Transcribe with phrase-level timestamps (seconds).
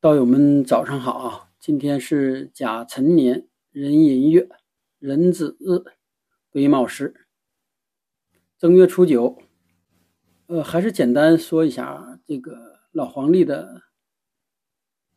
[0.00, 1.50] 道友们早上好啊！
[1.58, 4.48] 今天是甲辰年壬寅月
[5.00, 5.82] 壬子日
[6.50, 7.26] 癸卯时
[8.56, 9.36] 正月初九。
[10.46, 13.82] 呃，还是简单说一下这个老黄历的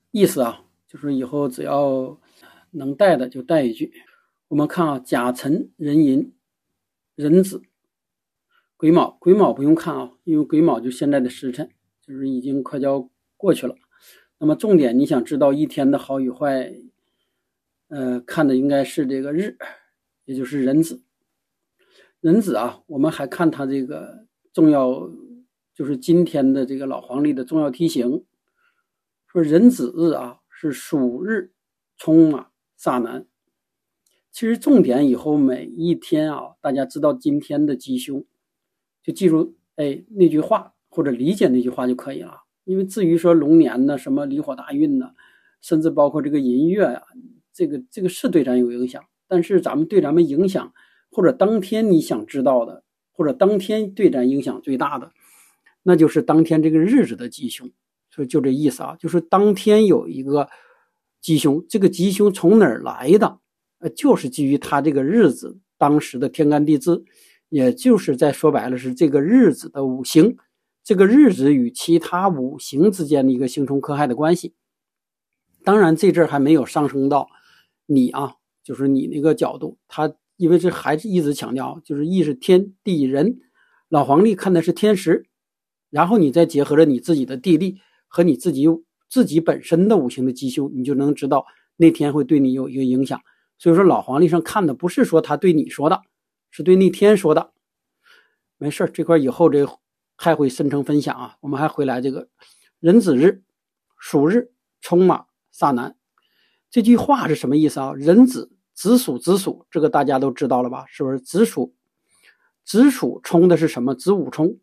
[0.09, 2.19] 意思啊，就是以后只要
[2.71, 3.93] 能带的就带一句。
[4.47, 6.33] 我们看啊，甲辰壬寅
[7.13, 7.61] 壬子
[8.77, 11.69] 癸卯，癸卯不用看啊，因为癸卯就现在的时辰，
[12.01, 13.07] 就是已经快就要
[13.37, 13.75] 过去了。
[14.41, 16.73] 那么重点，你想知道一天的好与坏，
[17.89, 19.55] 呃，看的应该是这个日，
[20.25, 21.03] 也就是壬子。
[22.21, 25.07] 壬子啊，我们还看它这个重要，
[25.75, 28.25] 就是今天的这个老黄历的重要题型，
[29.27, 31.51] 说壬子日啊是属日
[31.95, 32.49] 冲啊
[32.79, 33.27] 煞南。
[34.31, 38.25] 其实重点以后每一天啊，大家知道今天的吉凶，
[39.03, 42.41] 就记住哎那句话或者理解那句话就可以了。
[42.63, 45.11] 因为至于说龙年呢，什么离火大运呢，
[45.61, 47.01] 甚至包括这个寅月呀，
[47.53, 50.73] 这个这个是对咱有影响，但是咱们对咱们影响，
[51.11, 55.11] 或者当天你想知道的，或者当天对咱影响最大的，
[55.83, 57.69] 那就是当天这个日子的吉凶。
[58.09, 60.49] 所以就这意思啊，就是当天有一个
[61.21, 63.39] 吉凶，这个吉凶从哪儿来的？
[63.79, 67.03] 呃，就是基于他这个日子当时的天干地支，
[67.49, 70.35] 也就是在说白了是这个日子的五行。
[70.83, 74.55] 这个日子与其他五行之间的一个刑冲克害的关系，
[75.63, 77.29] 当然这阵儿还没有上升到
[77.85, 79.77] 你啊，就是你那个角度。
[79.87, 83.39] 他因为这还是一直强调，就是意是天地人，
[83.89, 85.27] 老黄历看的是天时，
[85.91, 88.65] 然后你再结合着你自己的地利和你自己
[89.07, 91.45] 自己本身的五行的吉凶，你就能知道
[91.77, 93.21] 那天会对你有一个影响。
[93.59, 96.01] 所以说老黄历上看的不是说他对你说的，
[96.49, 97.53] 是对那天说的。
[98.57, 99.80] 没事这块以后这。
[100.21, 101.35] 还会深成分享啊！
[101.39, 102.29] 我们还回来这个
[102.79, 103.41] 壬子日
[103.97, 105.97] 属日冲马煞南
[106.69, 107.91] 这句话是什么意思啊？
[107.93, 110.85] 壬子子属子属，这个大家都知道了吧？
[110.87, 111.73] 是不是子属
[112.63, 113.95] 子属冲的是什么？
[113.95, 114.59] 子午冲。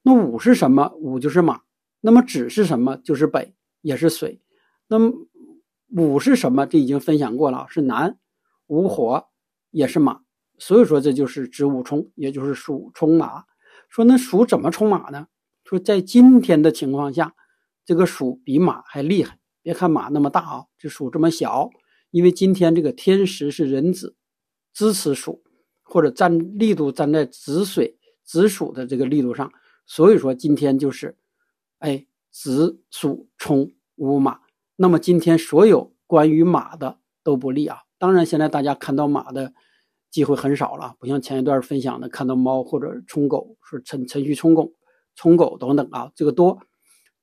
[0.00, 0.90] 那午是什么？
[0.96, 1.60] 午就是马。
[2.00, 2.96] 那么子是什么？
[2.96, 4.40] 就是北，也是水。
[4.88, 5.12] 那么
[5.88, 6.66] 午是什么？
[6.66, 8.18] 这已经分享过了，是南。
[8.68, 9.26] 午火
[9.70, 10.22] 也是马，
[10.56, 13.44] 所以说这就是子午冲，也就是属冲马。
[13.88, 15.28] 说那鼠怎么冲马呢？
[15.64, 17.34] 说在今天的情况下，
[17.84, 19.38] 这个鼠比马还厉害。
[19.62, 21.70] 别看马那么大啊，这鼠这么小，
[22.10, 24.14] 因为今天这个天时是壬子
[24.72, 25.42] 支持鼠，
[25.82, 29.50] 或者占力度站在子水子鼠的这个力度上，
[29.86, 31.16] 所以说今天就是，
[31.78, 34.40] 哎，子鼠冲午马。
[34.76, 37.78] 那么今天所有关于马的都不利啊。
[37.98, 39.54] 当然，现在大家看到马的。
[40.10, 44.72] 机会很少了，不像前一段分享的看到猫或者冲狗，是辰辰戌冲狗、
[45.14, 46.58] 冲狗等等啊，这个多。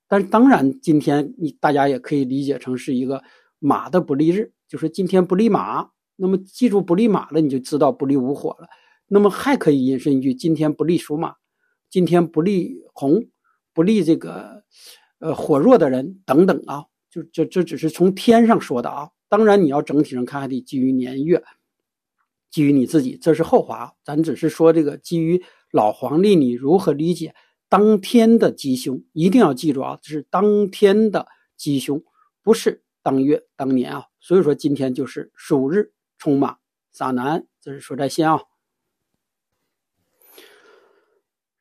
[0.06, 3.22] 但是当然，今天你大家也可以理解成是一个
[3.58, 5.88] 马的不利日，就是今天不利马。
[6.16, 8.68] 那么记住不利马了，你就知道不利午火了。
[9.08, 11.34] 那么还可以引申一句：今天不利属马，
[11.90, 13.24] 今天不利红，
[13.72, 14.62] 不利这个
[15.18, 16.84] 呃火弱的人等等啊。
[17.10, 19.10] 就这这只是从天上说的啊。
[19.28, 21.42] 当然你要整体上看，还得基于年月。
[22.54, 23.94] 基于你自己，这是后话。
[24.04, 25.42] 咱只是说这个基于
[25.72, 27.34] 老黄历，你如何理解
[27.68, 29.02] 当天的吉凶？
[29.12, 31.26] 一定要记住啊，这是当天的
[31.56, 32.00] 吉凶，
[32.44, 34.04] 不是当月当年啊。
[34.20, 36.58] 所以说今天就是属日冲马
[36.92, 38.40] 撒南，这是说在先啊。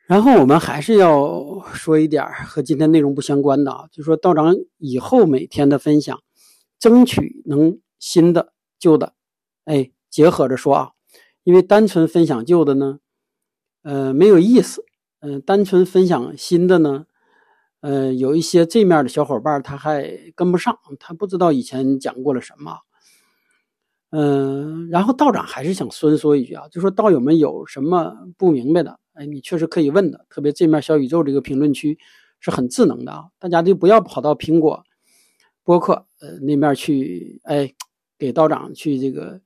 [0.06, 6.22] 然后我们还是要说一点和今天内容不相关的啊，就说道长以后每天的分享，
[6.78, 9.16] 争取能新的旧的，
[9.66, 9.90] 哎。
[10.14, 10.92] 结合着说啊，
[11.44, 13.00] 因为单纯分享旧的呢，
[13.82, 14.86] 呃，没有意思。
[15.22, 17.08] 嗯，单纯分享新的呢，
[17.80, 22.78] 呃，有一些这面的小伙伴他还跟不上，他不知道以前讲过了什么。
[24.12, 30.28] 嗯，然后道长还是想说说一句啊，就说道友们有什么不明白的，哎，你确实可以问的。
[30.30, 31.98] 特别这面小宇宙这个评论区
[32.40, 34.84] 是很智能的啊，大家就不要跑到苹果
[35.64, 37.74] 播客呃那面去，哎，
[38.20, 39.42] 给道长去这个。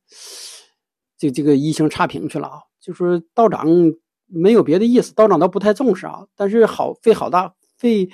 [1.17, 3.65] 这这个一星差评去了啊，就说道长
[4.27, 8.09] 没有别的意思，道长倒不太重视啊，但是好费好大费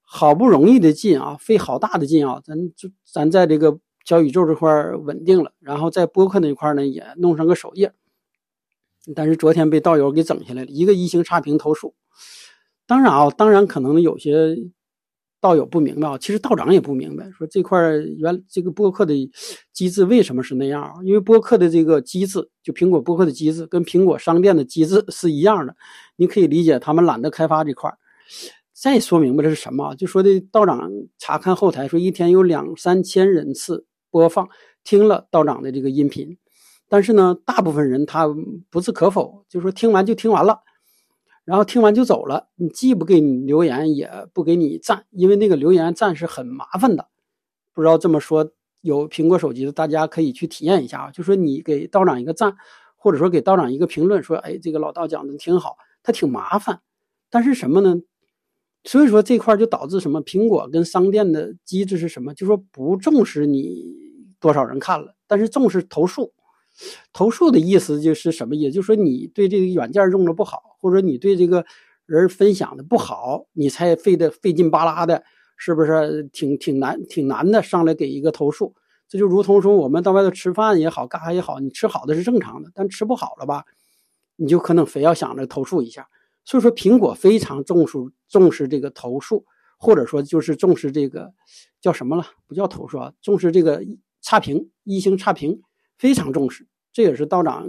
[0.00, 7.92] 好不容易的劲啊，费好大的劲啊，咱就咱在这个小宇宙这块稳定了，然后在播客那块呢也弄上个首页，
[9.14, 11.94] 但是昨天被道友给整下来了，一个一星差评投诉，
[12.86, 14.56] 当然啊，当然可能有些。
[15.40, 17.80] 道友不明白啊，其实道长也不明白，说这块
[18.18, 19.14] 原这个播客的
[19.72, 20.92] 机制为什么是那样啊？
[21.02, 25.74] 因为播客的这个机制，就苹果播客的机制跟苹果商店的机制是一样的，
[26.16, 27.90] 你可以理解他们懒得开发这块
[28.72, 29.94] 再说明白这是什么？
[29.94, 34.48] 就说的道长查看后台，说一天有两三千人次播放
[34.84, 36.36] 听了道长的这个音频，
[36.88, 38.26] 但是呢，大部分人他
[38.70, 40.58] 不置可否，就说听完就听完了，
[41.44, 47.08] 然后听完就走了，你既不给你留言，也不给你赞，因为那个留言赞是很麻烦的。
[47.72, 52.56] 不知道这么说，有苹果手机的大家可以去体验一下啊，就说你给道长一个赞，
[52.96, 56.80] 或者说给道长一个评论，说哎，这个老道讲的挺好，他挺麻烦，
[57.30, 57.96] 但是什么呢？
[58.84, 60.22] 所以说这块就导致什么？
[60.22, 62.32] 苹果跟商店的机制是什么？
[62.32, 63.94] 就说不重视你
[64.40, 66.32] 多少人看了，但是重视投诉。
[67.12, 68.54] 投诉的意思就是什么？
[68.54, 71.64] 也就是说你对这个软件用的不好，或者你对这个
[72.06, 75.22] 人分享的不好，你才费的费劲巴拉的，
[75.56, 76.24] 是不是？
[76.32, 78.74] 挺挺难挺难的，上来给一个投诉。
[79.08, 83.64] 这就如同说我们到外头吃饭也好，干啥也好，你吃好的是正常的，但吃不好了吧，
[84.36, 86.08] 你就可能非要想着投诉一下。
[86.44, 87.98] 所以说，苹果非常重视
[88.28, 89.44] 重视这个投诉，
[89.78, 91.32] 或者说就是重视这个
[91.80, 92.24] 叫什么了？
[92.46, 93.84] 不叫投诉啊，重视这个
[94.20, 95.60] 差评，一星差评
[95.98, 96.66] 非常重视。
[96.92, 97.68] 这也是道长，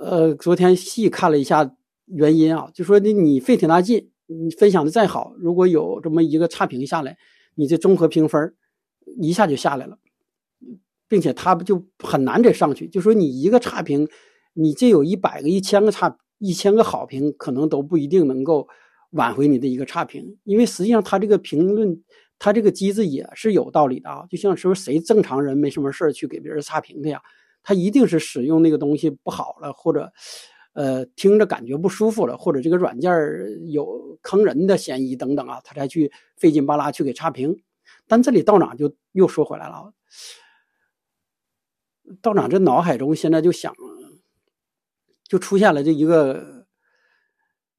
[0.00, 1.76] 呃，昨天细看了一下
[2.06, 7.18] 原因啊，就说你你费挺大劲，你分享的再好，如果有这么一个差评下来，
[7.54, 8.54] 你这综合评分
[9.20, 9.98] 一下就下来了，
[11.06, 12.88] 并且他就很难再上去。
[12.88, 14.08] 就说你一个差评，
[14.54, 16.16] 你这有一百个、一千个差。
[16.42, 18.66] 一千个好评可能都不一定能够
[19.10, 22.02] 挽回你的一个差评，因为实际上他这个评论，
[22.38, 24.24] 他这个机制也是有道理的啊。
[24.30, 27.20] 就像说谁正常人没什么事去给别人差评的呀？
[27.62, 30.12] 他一定是使用那个东西不好了，或者
[30.72, 33.12] 呃听着感觉不舒服了，或者这个软件
[33.70, 37.62] 有坑人的嫌疑等等啊，他才去费劲巴拉去给差评。
[38.06, 39.92] 但这里道长就又说回来了，
[42.22, 43.74] 道长这脑海中现在就想。
[45.30, 46.66] 就出现了这一个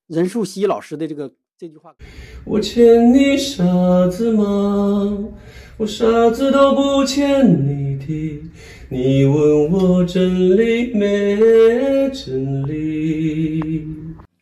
[0.07, 1.95] 任素汐老师的这个这句话
[2.43, 5.29] ：“我欠你啥子吗？
[5.77, 8.49] 我啥子都不欠你的。
[8.89, 13.85] 你问我真理没真理？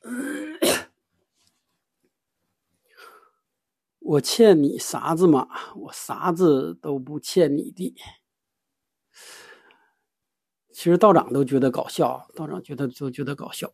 [3.99, 5.45] 我欠你啥子吗？
[5.75, 7.93] 我啥子都不欠你的。”
[10.71, 13.73] 其实道长都觉得搞笑，道长觉得都觉得搞笑，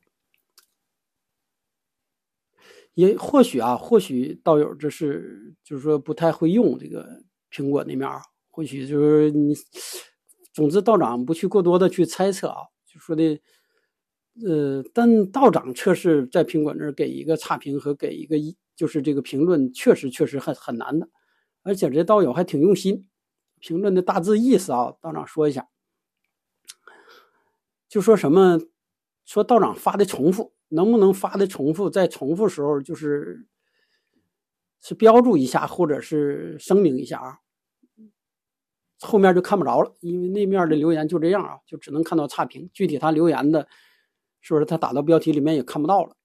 [2.96, 7.08] 也或许啊，或许道友这是就是说不太会用这个
[7.52, 8.10] 苹果那面
[8.50, 9.54] 或许就是你，
[10.54, 13.40] 总之道长不去过多的去猜测啊，就说的，
[14.46, 21.10] 呃，但道长测试在苹果那儿给一个差评和给一个一就是这个评论，确实确实很很难的，
[21.64, 23.08] 而且这道友还挺用心，
[23.60, 25.68] 评论的大致意思啊，道长说一下。
[27.90, 28.60] 就说什么，
[29.26, 31.90] 说道长发的重复，能不能发的重复？
[31.90, 33.48] 在重复时候，就是
[34.82, 37.40] 是标注一下，或者是声明一下啊，
[39.00, 42.70] 后面就看不着了，因为那面的留言就这样啊，就只能看到差评。
[42.74, 43.68] 具体他留言的，
[44.42, 46.16] 是不是他打到标题里面也看不到了？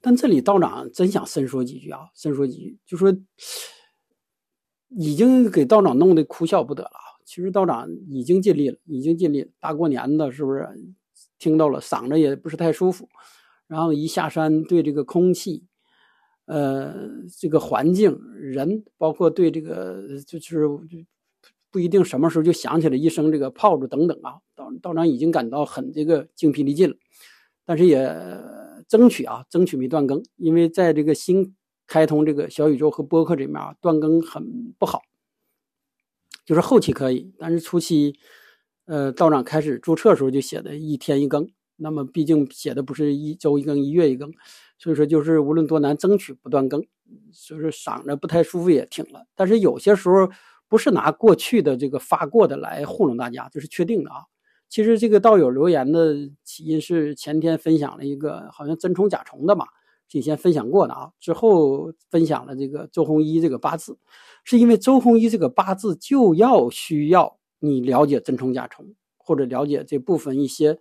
[0.00, 3.14] 但这里道长真想深说几句啊，深说几句，就说
[4.88, 6.90] 已经给道长弄得哭笑不得了。
[7.24, 9.50] 其实道长已经尽力了，已经尽力了。
[9.60, 10.68] 大过年的，是不是
[11.42, 13.08] 听到了嗓子也不是太舒服？
[13.66, 15.64] 然后一下山，对这个空气，
[16.44, 16.94] 呃，
[17.36, 20.68] 这个环境、人，包括对这个，就是
[21.68, 24.38] 不一定什么时候就想起来一声这个炮竹等等啊。
[24.54, 26.96] 道道长已经感到很这个精疲力尽了，
[27.64, 27.98] 但是也
[28.86, 31.56] 争取啊，争取没断更，因为在这个新
[31.88, 35.02] 开通这个小宇宙和播客这面啊，断更很不好。
[36.44, 38.14] 就是后期可以，但是初期，
[38.86, 44.32] 呃，道长开始注册时候就写的一天一更，那么毕竟写的不是一周一更、一月一更，
[44.78, 46.84] 所以说就是无论多难，争取不断更。
[47.32, 50.28] 所以说嗓子不太舒服也挺了，但是有些时候
[50.66, 54.22] 不是拿过去的这个发过的来糊弄大家，这是确定的啊。
[54.68, 59.66] 其实这个道友留言的起因是前天分享了一个好像真虫假虫的嘛。
[60.12, 63.96] 以前分享过的啊，之后分享了这个周鸿祎这个八字，
[64.44, 68.84] 是因为周鸿祎这个八字就要需要你了解真虫甲虫，
[69.16, 70.78] 或者了解这部分一些，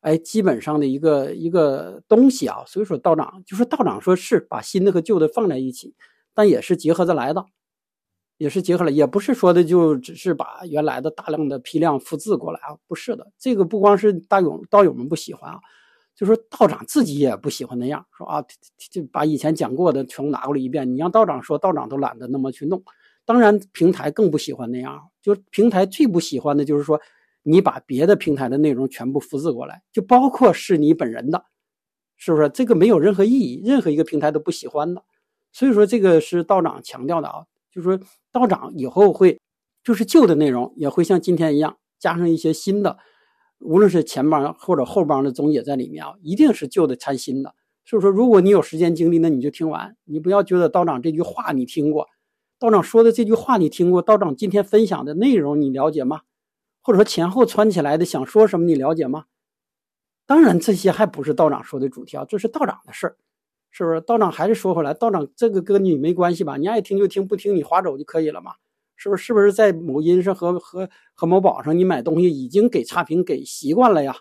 [0.00, 2.64] 哎，基本上的一个一个东西啊。
[2.66, 5.94] 所以说道长就说道长说是把新的和旧的放在一起，
[6.32, 7.44] 但也是结合着来的，
[8.38, 15.60] 也是结合了，也不是说的就只是把原来的大量的批量复制过来啊，不是的，这个不光是大友道友们不喜欢啊。
[16.14, 18.44] 就说道长自己也不喜欢那样，说啊，
[18.90, 20.92] 就把以前讲过的全拿过来一遍。
[20.92, 22.82] 你让道长说，道长都懒得那么去弄。
[23.24, 25.08] 当然，平台更不喜欢那样。
[25.22, 27.00] 就平台最不喜欢的就是说，
[27.44, 31.44] 你把别的平台的内容全部复制过来，就包括是你本人的，
[32.16, 32.48] 是不是？
[32.48, 35.04] 这个没有任何意义，任何一个平台都不喜欢的。
[35.52, 38.00] 所以说，这个是道长强调的啊，就是说
[38.32, 39.40] 道长以后会，
[39.84, 42.98] 就是旧的内容也会像今天一样加上一些新的，
[43.60, 47.54] 无论是前帮或者后帮的总结在里面啊，一定是旧的掺新的。
[47.84, 52.08] 所以说，如果你有时间精力，那你就听完，你不要觉得道长这句话你听过，
[52.62, 56.20] 道长说的这句话你听过，道长今天分享的内容你了解吗？
[56.80, 59.24] 或者说前后串起来的想说什么你了解吗？
[60.26, 63.16] 当然这些还不是道长说的主题啊，这是道长的事儿。
[63.72, 66.56] 是不是道长还是说回来，道长这个跟你没关系吧？
[66.56, 68.52] 你爱听就听，不听你划走就可以了嘛？
[68.94, 69.24] 是不是？
[69.24, 74.18] 是不是在某音上和和和某宝上，你买东西已经给差评给习惯了呀？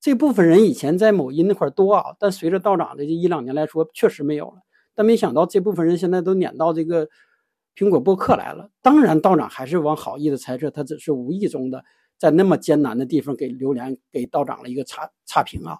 [0.00, 4.62] 这部分人以前在某音那块多啊，但随着道长的这一两年来说，确实没有了。
[4.96, 7.08] 但没想到这部分人现在都撵到这个
[7.76, 8.70] 苹果播客来了。
[8.82, 11.84] 当然，道长还是往好意的猜测，他只是无意中的
[12.18, 15.78] 在那么艰难的地方给榴莲给道长了一个差差评啊。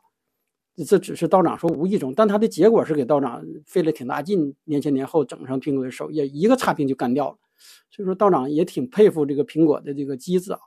[0.88, 7.38] 这只是道长说无意中，但他的结果是给道长费了挺大劲，年前年后整上苹果的首页，一个差评就干掉了。
[7.92, 10.58] 所以说道长也挺佩服这个苹果的这个机子啊，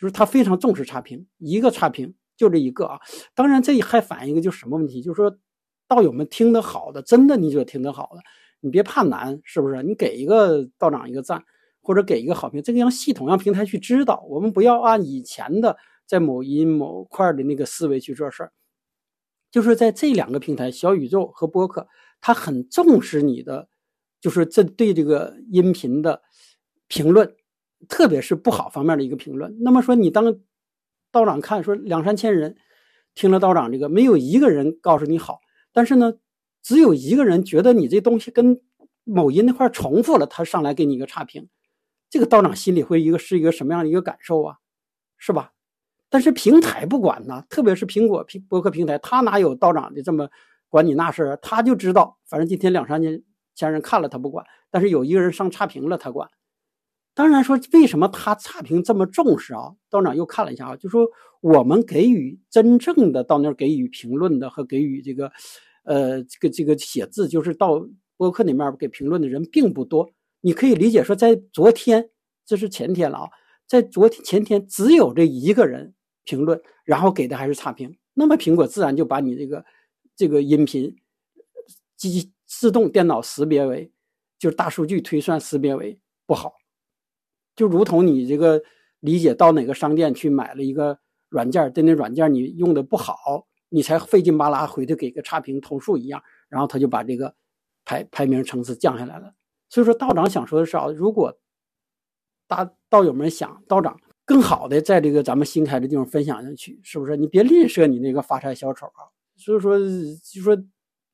[0.00, 2.98] 就是他非常重视差评，一个差评就这一个啊。
[3.34, 5.36] 当然这还反映一个就是什么问题，就是说
[5.86, 8.22] 道友们听得好的，真的你就听得好的，
[8.60, 9.82] 你别怕难，是不是？
[9.82, 11.42] 你给一个道长一个赞，
[11.80, 15.76] 或者给一个好评，这个让系统让平台去知道，我们不要按以前的
[16.06, 18.52] 在某音某块的那个思维去做事儿。
[19.50, 21.88] 就是在这两个平台，小宇宙和播客，
[22.20, 23.68] 他很重视你的，
[24.20, 26.22] 就是这对这个音频的
[26.86, 27.34] 评论，
[27.88, 29.56] 特别是不好方面的一个评论。
[29.60, 30.38] 那么说，你当
[31.10, 32.56] 道长看说两三千人
[33.16, 35.40] 听了道长这个，没有一个人告诉你好，
[35.72, 36.12] 但是呢，
[36.62, 38.60] 只有一个人觉得你这东西跟
[39.04, 41.48] 某音那块重复了，他上来给你一个差评，
[42.08, 44.56] 这个道长心里会一个是一个什么样的一个感受啊？
[45.16, 45.52] 是吧？
[46.08, 50.28] 但是平台不管呢，特别是苹果平博客平台，他哪有道长的这么
[50.68, 51.36] 管你那事儿？
[51.36, 53.22] 他就知道，反正今天两三千
[53.54, 54.44] 千人看了，他不管。
[54.70, 56.28] 但是有一个人上差评了，他管。
[57.14, 59.72] 当然说，为什么他差评这么重视啊？
[59.88, 61.06] 道长又看了一下啊，就说
[61.40, 65.30] 我们给予真正的到那儿给予评论的和给予这个，
[65.82, 70.10] 呃，这个这个写字，就是到博客里面给评论的人并不多。
[70.40, 72.10] 你可以理解说，在昨天，
[72.44, 73.28] 这是前天了啊，
[73.66, 75.94] 在昨天前天只有这一个人。
[76.24, 79.64] 评论，然后给的还是差评，那么苹果自然就把你这个
[80.14, 80.94] 这个音频
[81.96, 83.90] 机自动电脑识别为，
[84.38, 86.52] 就是大数据推算识别为不好，
[87.56, 88.62] 就如同你这个
[89.00, 90.96] 理解到哪个商店去买了一个
[91.30, 97.34] 软件，对那软件你用的不好，你才费劲巴拉回去给个差评投诉一样，然后他就把这个
[97.86, 99.32] 排排名层次降下来了。
[99.70, 101.40] 所以说道长想说的是啊，如果
[102.46, 103.98] 大道友们想道长。
[104.26, 107.16] 更好的在这个咱们新开的地方分享上去，是不是？
[107.16, 109.02] 你别吝啬你那个发财小丑啊！
[109.36, 110.56] 所以说，就说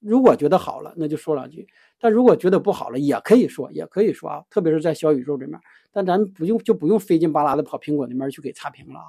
[0.01, 1.63] 如果觉得好了，那就说两句；
[1.99, 4.45] 但如果觉得不好了，也可以说，也可以说啊。
[4.51, 5.59] 特别是在小宇宙里面，
[5.91, 9.07] 但咱不用就不用费劲巴拉的跑苹果那边去给差评了啊。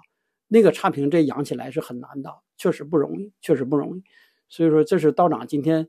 [0.47, 4.03] 那个差评这养起来是很难的，确实不容易，确实不容易。
[4.49, 5.87] 所以说，这是道长今天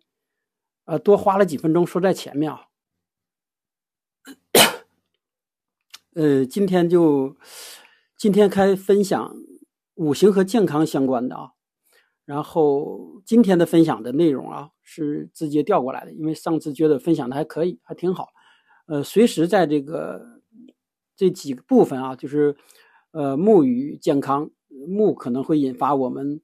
[0.84, 2.66] 呃多花了几分钟说在前面啊。
[6.14, 7.36] 呃，今天就。
[8.20, 9.32] 今天开分享
[9.94, 11.52] 五行和健康相关的啊，
[12.24, 18.30] 然后今天的分享的内容啊是直接调过来的，因为上次觉得分享的还可以，还挺好。
[18.86, 20.20] 呃，随时在这个
[21.14, 22.56] 这几个部分啊，就是
[23.12, 24.50] 呃木与健康，
[24.88, 26.40] 木可能会引发我们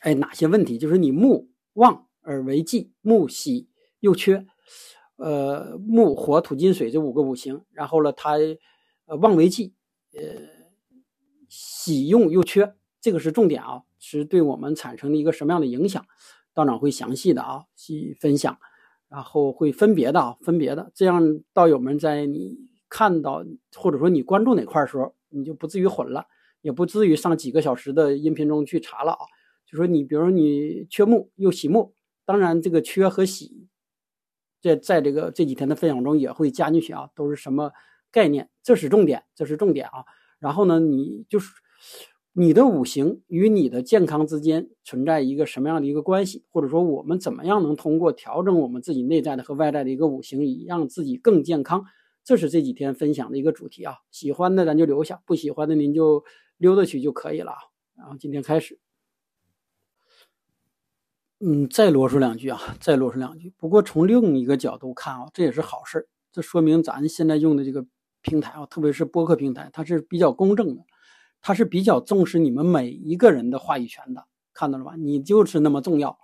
[0.00, 0.78] 哎哪些问题？
[0.78, 3.68] 就是你木旺而为忌，木喜
[4.00, 4.46] 又缺，
[5.16, 8.32] 呃木火土金水这五个五行，然后呢它
[9.06, 9.74] 呃旺为忌，
[10.12, 10.58] 呃。
[11.50, 16.04] 喜用又缺，这个是重点啊，是对我们产生的一个什么样的影响？
[16.52, 18.58] 道长会详细的啊去分享，
[19.08, 22.58] 然后会分别的啊分别的，这样道友们在你
[22.90, 23.42] 看到
[23.74, 26.26] 或者说你关注哪块的时候，你就不至于混了，
[26.60, 29.20] 也不至于上几个小时的音频中去查了啊。
[29.70, 31.92] 就说你比如说你缺木又喜木，
[32.24, 33.68] 当然这个缺和喜，
[34.62, 37.72] 在在这个这几天的分享中也会加进去啊，都是什么
[38.10, 38.48] 概念？
[38.62, 40.06] 这是重点，这是重点啊。
[40.38, 41.52] 然后呢，你就是
[42.32, 51.84] 你的五行与你的健康之间存在一个什么样的一个关系，或者说我们怎么样能通过调整我们自己内在的和外在的一个五行，以让自己更健康，
[52.24, 53.96] 这是这几天分享的一个主题啊。
[54.10, 56.24] 喜欢的咱就留下，不喜欢的您就
[56.56, 57.58] 溜达去就可以了啊。
[57.96, 58.78] 然后今天开始，
[61.40, 63.52] 嗯，再啰嗦两句啊，再啰嗦两句。
[63.58, 67.86] 不过从另一个角度看啊，这也是好事这说明咱现在用的这个。
[68.20, 70.82] 平台啊，特别是播客平台，它是比较公正的，
[71.40, 74.94] 它是比较重视你们每一个人的话语权的，看到了吧？
[74.98, 76.18] 你就是那么重要，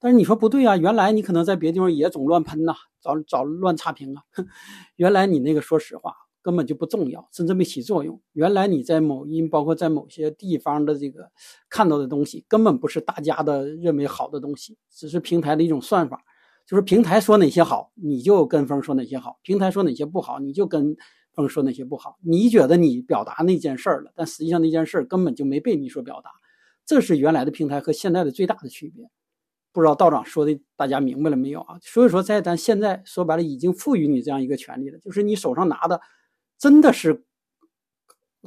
[0.00, 4.22] 但是你说不对啊，原来你可能在别的地方也总乱喷呐，找找乱差评啊。
[4.96, 8.20] 原来你那个说实话根本就不重要，甚至没起作用。
[8.34, 11.30] 原来你在某音，包括在某些地方的这个
[11.70, 16.22] 看到的东西，根本不是大家的认为好的东西，只是平台的一种算法。
[16.66, 20.94] 就是平台说哪些好，你就跟风说哪些好；平台说哪些不好，你就跟
[21.32, 22.18] 风说哪些不好。
[22.22, 26.30] 你觉得你表达那件事儿了，但实际上那件事儿根本就没被你所表达。
[26.84, 29.08] 这是原来的平台和现在的最大的区别。
[29.72, 31.76] 不知道道长说的大家明白了没有啊？
[31.82, 36.00] 所以说，在咱现在说白了，已经赋予你这样一个权利了，就是你手上拿的
[36.58, 37.24] 真的是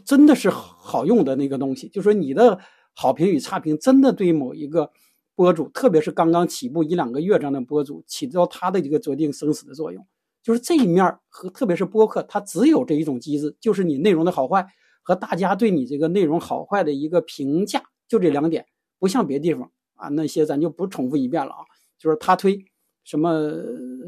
[0.05, 2.59] 真的是好用的那个东西，就说你的
[2.93, 4.91] 好评与差评真的对某一个。
[5.35, 10.03] 博主，特别是刚刚起步一两个月这样的博主，起到他的一个决定生死的作用。
[10.41, 14.65] 就是这一面和特别是播客，它只有这一种机制，就是你内容的好坏
[15.03, 18.65] 和大家对你这个内容好坏的一个评价，就这两点。
[18.97, 21.59] 不像别地方啊，那些咱就不重复一遍了啊。
[21.99, 22.65] 就是他推
[23.03, 23.29] 什么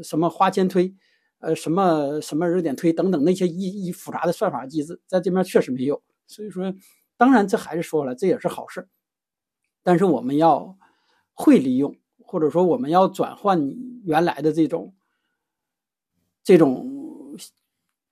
[0.02, 0.92] 什么花钱推，
[1.40, 6.02] 呃，什么什么热点推等等那些一一复杂的算法机制，在这边确实没有。
[6.26, 6.72] 所以说，
[7.16, 8.88] 当然这还是说了，这也是好事。
[9.82, 10.78] 但是我们要。
[11.32, 14.94] 会利用，或者说我们要转换你原来的这种、
[16.44, 17.34] 这种、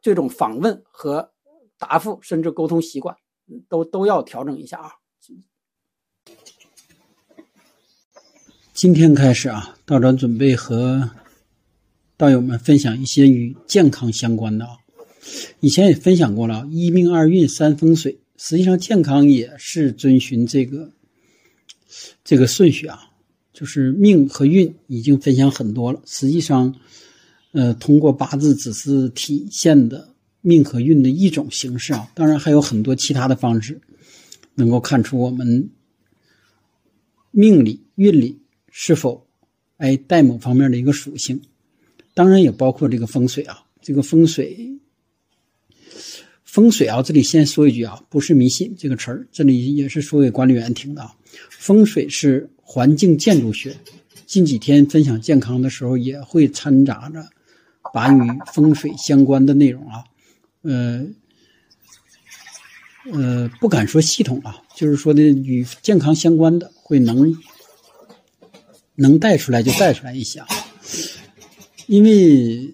[0.00, 1.34] 这种访问和
[1.76, 3.14] 答复，甚至沟通习惯，
[3.68, 4.92] 都都要调整一下啊。
[8.72, 11.10] 今天开始啊，道长准备和
[12.18, 14.72] 道友们分享一些与健康相关的啊。
[15.60, 20.90] 以前也分享过了，一命二运三风水，实际上健康也是遵循这个
[22.24, 23.04] 这个顺序啊。
[23.52, 26.74] 就是命和运已经分享很多了，实际上，
[27.50, 33.80] 呃，通过八字只是体现的命和运的一种形式啊，当然还有很多其他的方式，
[34.54, 35.70] 能够看出我们
[37.32, 39.26] 命里运里是否
[39.76, 41.40] 哎带某方面的一个属性，
[42.18, 44.76] 当然也包括这个风水啊，这个风水，
[46.42, 51.14] 风水啊，这里先说一句啊，不是迷信这个词儿，这里也是说给管理员听的啊，
[51.48, 52.50] 风水是。
[52.70, 53.74] 环境建筑学，
[54.26, 57.26] 近几天分享健康的时候也会掺杂着
[57.94, 58.20] 把与
[58.52, 60.04] 风水相关的内容啊，
[60.60, 61.06] 呃，
[63.10, 67.34] 呃，不敢说系统啊，就是说的与健康相关的会能
[68.96, 70.42] 能带出来就带出来一些，
[71.88, 72.72] 因为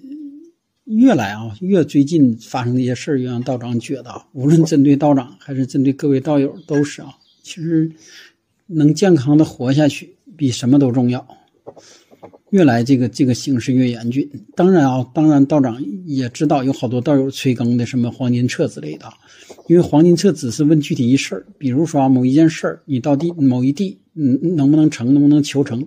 [0.85, 7.09] 越来啊越最近发生的一些事儿，越让道长觉得，无论针对道长还是针对各位道友，都是啊，
[7.43, 7.91] 其实。
[8.67, 11.29] 能健康的活下去，比什么都重要。
[12.49, 14.27] 越来这个这个形势越严峻。
[14.57, 19.13] 当然啊，当然道长也知道有好多道友催更的什么黄金册之类的，
[19.69, 25.87] 因为黄金册只是问具体一事儿，比如说某一件事儿，你到地某一地，嗯，能不能成，能不能求成？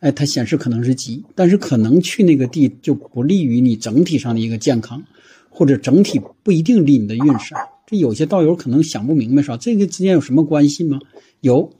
[0.00, 5.02] 哎，它显示可能是吉，但是可能去那个地就不利于你整体上的一个健康，
[5.48, 7.54] 或者整体不一定利你的运势。
[7.86, 9.56] 这有些道友可能想不明白，是吧？
[9.56, 10.98] 这个之间有什么关系吗？
[11.40, 11.72] 有。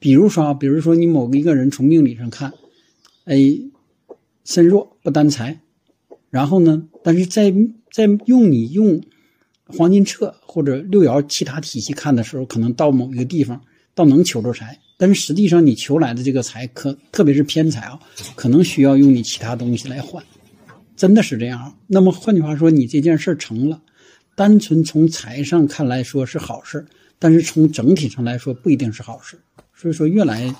[0.00, 2.52] 比如说啊，比如说你某一个人从命理上看，
[3.24, 3.36] 哎，
[4.44, 5.60] 身弱不担财，
[6.28, 7.54] 然后呢，但是在
[7.92, 9.00] 在用你用
[9.66, 13.62] 黄金册或者六爻其他体系看的时候，可能到某一个地方
[13.94, 17.98] 倒能求着财，但是实际上你求来的这个财，可特别是偏财啊，
[18.36, 20.22] 可能需要用你其他东西来换，
[20.94, 21.76] 真的是这样。
[21.88, 23.82] 那么换句话说，你这件事成了，
[24.36, 26.86] 单纯从财上看来说是好事，
[27.18, 29.40] 但是从整体上来说不一定是好事。
[29.74, 30.54] 所以说，越来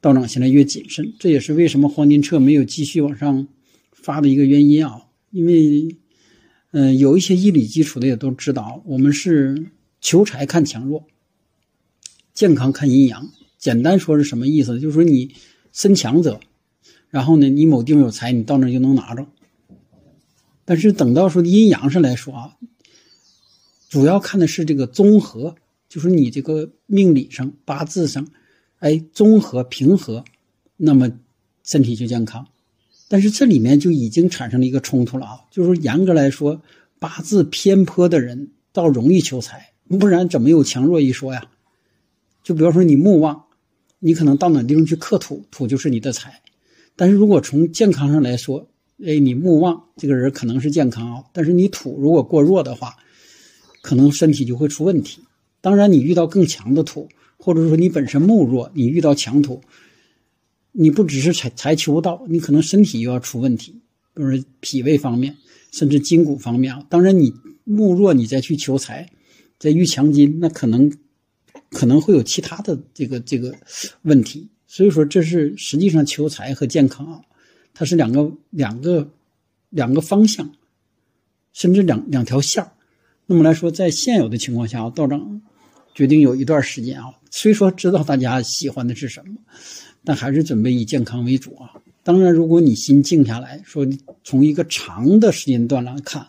[0.00, 3.46] 道长现在越谨慎，这也是为什么黄金册没有继续往上
[3.92, 5.02] 发的一个原因啊。
[5.32, 5.98] 因为，
[6.70, 9.66] 嗯，有一些医理基础的也都知道，我们是
[10.00, 11.04] 求财看强弱，
[12.32, 13.28] 健康看阴阳。
[13.58, 14.78] 简单说是什么意思？
[14.80, 15.34] 就是说你
[15.72, 16.40] 身强者，
[17.08, 19.26] 然后呢，你某地方有财，你到那就能拿着。
[20.64, 22.56] 但是等到说阴阳上来说啊，
[23.88, 25.56] 主要看的是这个综合，
[25.88, 28.26] 就是你这个命理上八字上。
[28.78, 30.22] 哎，综合平和，
[30.76, 31.10] 那么
[31.64, 32.46] 身体就健康。
[33.08, 35.40] 但是这里面就已经产生了一个冲突了啊！
[35.50, 36.60] 就是说，严格来说，
[36.98, 41.48] 八字偏颇的人倒容易求财，不然怎么有强弱一说呀？
[42.42, 43.45] 就比方说你木旺，
[43.98, 46.42] 你可能到哪地方去克土，土就是你的财。
[46.94, 48.68] 但是如果从健康上来说，
[49.04, 52.96] 哎，你木旺这个人可能是健康啊，但是你土如果过弱的话，
[53.82, 55.20] 可能身体就会出问题。
[55.60, 57.08] 当然，你遇到更强的土。
[57.38, 59.60] 或者说你本身木弱，你遇到强土，
[60.72, 63.72] 你不只是财财求不到，你可能身体又要出问题，
[64.14, 65.36] 比如说脾胃方面，
[65.70, 66.82] 甚至筋骨方面啊。
[66.88, 69.10] 当然你木弱，你再去求财，
[69.58, 70.90] 再遇强金，那可能
[71.76, 73.54] 可能会有其他的这个这个
[74.02, 74.48] 问题。
[74.66, 77.20] 所以说这是实际上求财和健康啊，
[77.74, 79.06] 它是两个两个
[79.68, 80.50] 两个方向，
[81.52, 82.66] 甚至两两条线
[83.26, 85.42] 那么来说，在现有的情况下，道长
[85.94, 89.36] 决定有一段时间啊，虽说知道大家喜欢的是什么，
[90.02, 91.74] 但还是准备以健康为主啊。
[92.02, 93.86] 当然，如果你心静下来说，
[94.24, 96.28] 从一个长的时间段来看，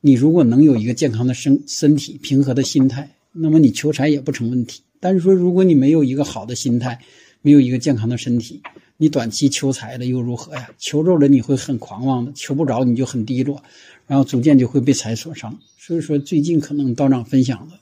[0.00, 4.82] 你如果能有一个健康的身身体、平和的心态，那么你求财也不成问题。
[5.00, 7.00] 但是说，如果你没有一个好的心态，
[7.40, 8.60] 没有一个健康的身体，
[8.96, 10.68] 你短期求财的又如何呀？
[10.78, 13.62] 求着了你会很狂妄的，求不着你就很低落，
[14.06, 15.56] 然后逐渐就会被财所伤。
[15.78, 17.78] 所以说，最近可能道长分享的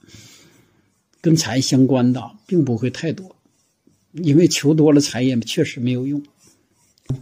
[1.20, 3.34] 跟财相关的并不会太多，
[4.12, 6.22] 因为求多了财也确实没有用。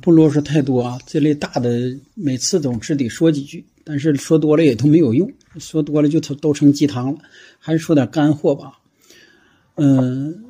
[0.01, 7.19] 不啰嗦太多啊，这类大的每次总是得说几句，但是说多了也都没有用，说多了就都都成鸡汤了，
[7.59, 8.81] 还是说点干货吧。
[9.77, 10.45] 嗯。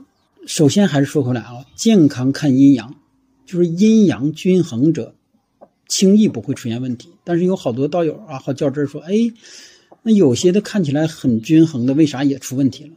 [0.46, 2.96] 首先还是说回来啊，健康看阴阳，
[3.46, 5.14] 就是阴阳均衡者，
[5.88, 7.08] 轻易不会出现问题。
[7.24, 9.14] 但是有好多道友啊，好较真说，哎，
[10.02, 12.90] 那有些的看起来很均衡的，为啥也出问题了？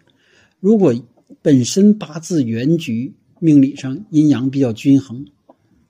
[0.60, 0.94] 如果
[1.42, 5.26] 本身八字原局命理上阴阳比较均衡，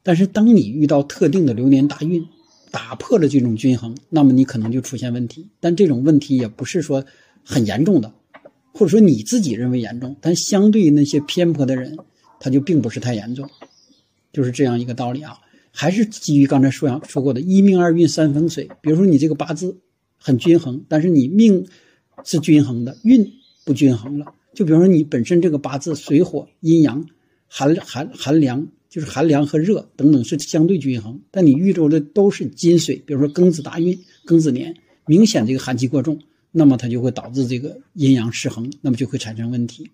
[0.03, 2.23] 但是当你遇到特定的流年大运，
[2.77, 5.49] 打破了这种均衡，那么你可能就出现问题。
[5.59, 7.03] 但这种问题也不是说
[7.43, 8.13] 很严重的。
[8.71, 11.97] 或者说你自己认为严重，但相对于那些偏颇的人，
[12.39, 13.49] 他就并不是太严重，
[14.31, 15.39] 就是这样一个道理啊。
[15.71, 18.69] 还是基于刚才说说过的一命二运三风水。
[18.81, 19.79] 比如说你这个八字
[20.19, 21.65] 很均衡，但是你命
[22.23, 23.27] 是均衡的，运
[23.65, 24.35] 不均衡了。
[24.53, 27.07] 就比如说你本身这个八字水火阴阳
[27.47, 36.19] 寒寒寒凉，就是寒凉和热等等是相对均衡，但你遇着的都是金水，比如说庚子大运、庚子年，明显这个寒气过重。
[36.50, 39.91] 那么它就会导致这个阴阳失衡，那么就会产生问题，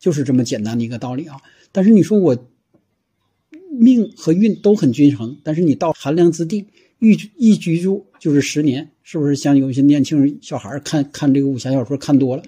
[0.00, 1.36] 就是这么简单的一个道理啊。
[1.70, 2.36] 但是你说我
[3.70, 6.66] 命和运都很均衡，但是你到寒凉之地
[6.98, 9.36] 一一居住就是十年，是不是？
[9.36, 12.42] 像有一些年轻人小孩看看这个武侠小说看多了，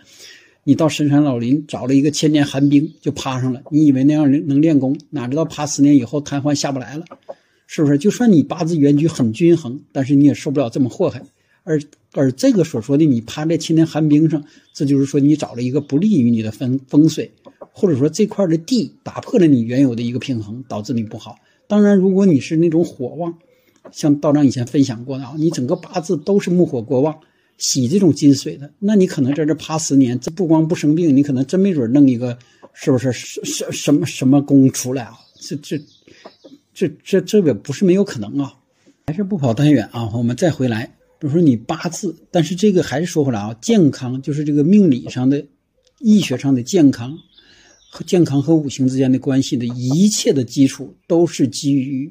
[0.65, 7.05] 你到深山老林找了一个千年寒冰就趴上了，你以为那样能练功，哪知道趴十年以后瘫痪下不来了，
[7.67, 7.99] 是不是？
[7.99, 11.23] 就算你八字原局很均衡，但是你也受不了这么祸害。
[11.63, 11.81] 而
[12.13, 17.31] 而这个所说的你趴在千年寒冰上，这就是说你找了一个不利于你的风风水，
[17.73, 21.37] 或者说这块的地打破了你原有的一个平衡，导致你不好。
[21.67, 23.39] 当然，如果你是那种火旺，
[23.93, 27.19] 像道长以前分享过的啊，你整个八字都是木火过旺，
[27.59, 32.39] 喜这种金水的，那你可能在这趴十年，这不光不生病，你可能真没准弄一个
[32.73, 35.15] 是不是什什什么什么功出来啊？
[35.41, 35.81] 这这
[36.73, 38.55] 这这这个不是没有可能啊，
[39.07, 40.87] 还是不跑太远啊，我们再回来。
[41.19, 45.47] 比如说你八字，但是这个还是说回来啊，健康就是这个命理上的、
[46.01, 47.17] 医学上的健康
[47.91, 52.11] 和健康和五行之间的关系的一切的基础都是基于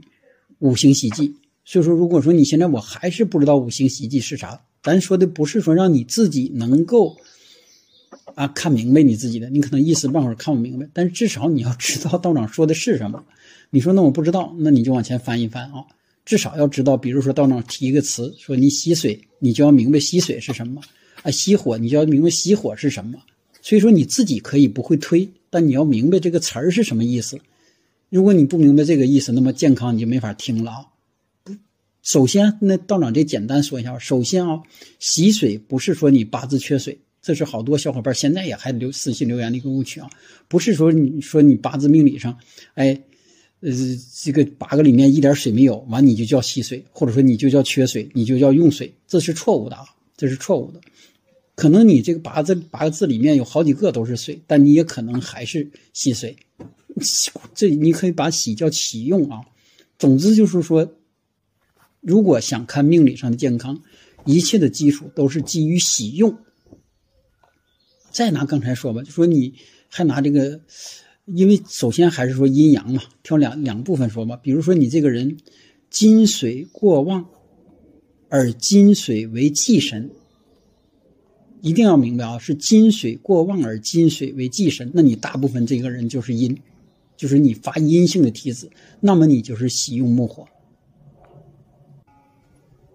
[0.59, 1.35] 五行喜忌。
[1.65, 7.17] 所以说，如果说你现在我还是不知道五行喜忌是啥，咱说的不是说让你自己能够
[8.35, 13.23] 啊看明白你自己的，你可能一时半会儿看不明白，但是至少你要知道道长说的是什么。
[13.69, 15.85] 你说那我不知道，那你就往前翻一翻啊。
[16.25, 20.79] 至少要知道，比如说到那提一个词，说你吸水，你就要明白吸水是什么；
[21.21, 23.19] 啊，熄火，你就要明白熄火是什么。
[23.61, 27.39] 所以说你自己可以不会推，但你要明白这个词儿是什么意思。
[28.09, 30.85] 如果你不明白这个意思，那么健康你就没法听了啊。
[32.03, 33.97] 首先，那道长这简单说一下。
[33.97, 34.61] 首先啊，
[34.99, 40.07] 洗水不是说你八字缺水，这是好多小伙伴现在也还留私信留言的一个误区啊。
[40.47, 42.37] 不是说你说你八字命理上，
[42.75, 43.01] 哎。
[43.65, 43.71] 呃，
[44.21, 49.85] 这个八个里面一点水没有，完你就叫稀水，或者说你就叫缺水，你就叫用水，这是错误的啊，
[50.17, 50.81] 这是错误的。
[51.55, 56.35] 可能你这个八字八个字里面有好几个都是水，但你也可能还是稀水。
[57.55, 59.39] 这你可以把喜叫启用啊。
[59.97, 60.85] 总之就是说，
[62.03, 63.81] 如果想看命理上的健康，
[64.25, 66.37] 一切的基础都是基于喜用。
[68.11, 69.55] 再拿刚才说吧，就说你
[69.89, 70.61] 还拿这个。
[71.25, 74.35] 因为首先还是说阴阳嘛，挑两两部分说吧。
[74.35, 75.37] 比如说你这个人
[75.89, 77.29] 金水过旺，
[78.27, 80.11] 而金水为忌神，
[81.61, 86.59] 一定要明白啊，是金水过旺而金水为忌神，那你大部分这个人就是阴，
[87.15, 90.45] 就是你发阴性的体质，那么你就是喜用木火。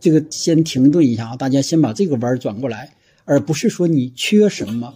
[0.08, 4.94] 这个先停顿一下啊，大家先把这个弯转过来，而不是说你缺什么。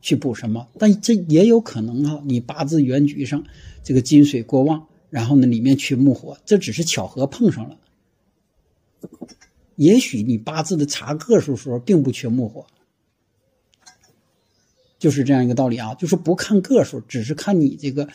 [0.00, 0.66] 去补什么？
[0.78, 3.44] 但这也有可能啊，你八字原局上
[3.84, 7.76] 这个金水过旺，然后呢里面缺木火，这只是巧合碰上了。
[9.76, 12.64] 也许你八字的查个数时候并不缺木火，
[14.98, 15.94] 就是这样一个道理啊。
[15.96, 18.08] 就是不看个数，只是看你这个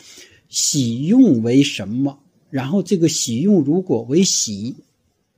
[0.48, 2.18] 喜用为什么？
[2.50, 4.74] 然后这个喜用如果为喜，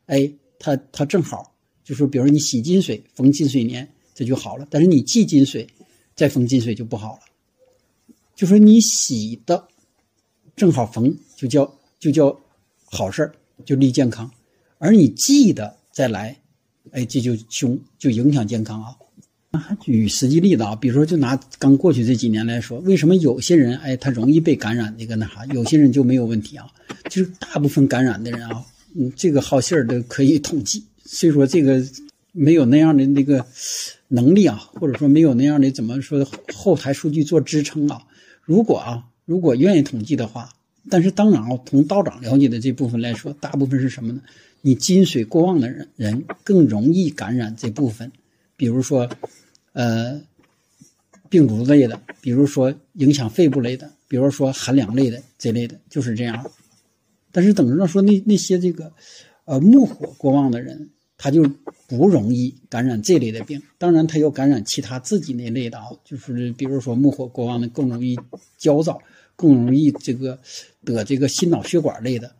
[0.07, 4.67] 哎，它它正好就说，比如你喜金水逢金水年，这就好了。
[4.71, 5.67] 但是你忌金水，
[6.15, 7.21] 再逢金水就不好了。
[8.35, 9.67] 就说你喜的
[10.55, 12.39] 正好逢，就叫就叫
[12.85, 13.33] 好事儿，
[13.65, 14.29] 就利健康；
[14.79, 16.39] 而你忌的再来，
[16.93, 18.95] 哎，这就凶，就影响健康啊。
[19.51, 26.71] 那还举实际例子啊，比如说就拿刚过去这几年来说，为什么有些人哎他容易被感染那个那啥，有些人就没有问题啊？
[27.09, 30.85] 就是大部分感染的人啊，嗯，这个好信儿都可以统计。
[31.05, 31.83] 所以说这个
[32.33, 33.45] 没有那样的那个
[34.09, 38.03] 能力啊，或者说没有那样的怎么说后台数据做支撑啊。
[38.43, 40.51] 如果啊，如果愿意统计的话，
[40.91, 44.21] 但是当然啊，从道长了解的这部分来说，大部分是什么呢？
[44.61, 48.11] 你金水过旺的人人更容易感染这部分，
[48.57, 49.09] 比如说，
[49.73, 50.21] 呃，
[51.29, 56.45] 病毒类的，比如说影响肺部类的，比如说寒凉类的这类的，就是这样。
[57.33, 58.93] 但是等着说那那些这个，
[59.45, 60.91] 呃，木火过旺的人。
[61.21, 61.43] 他就
[61.89, 68.17] 不容易感染这类的病，当然他要感染其他自己那类的啊，就是比如说木火过旺的更容易
[68.57, 69.01] 焦躁，
[69.35, 70.39] 更容易这个
[70.85, 72.31] 得这个心脑血管类的，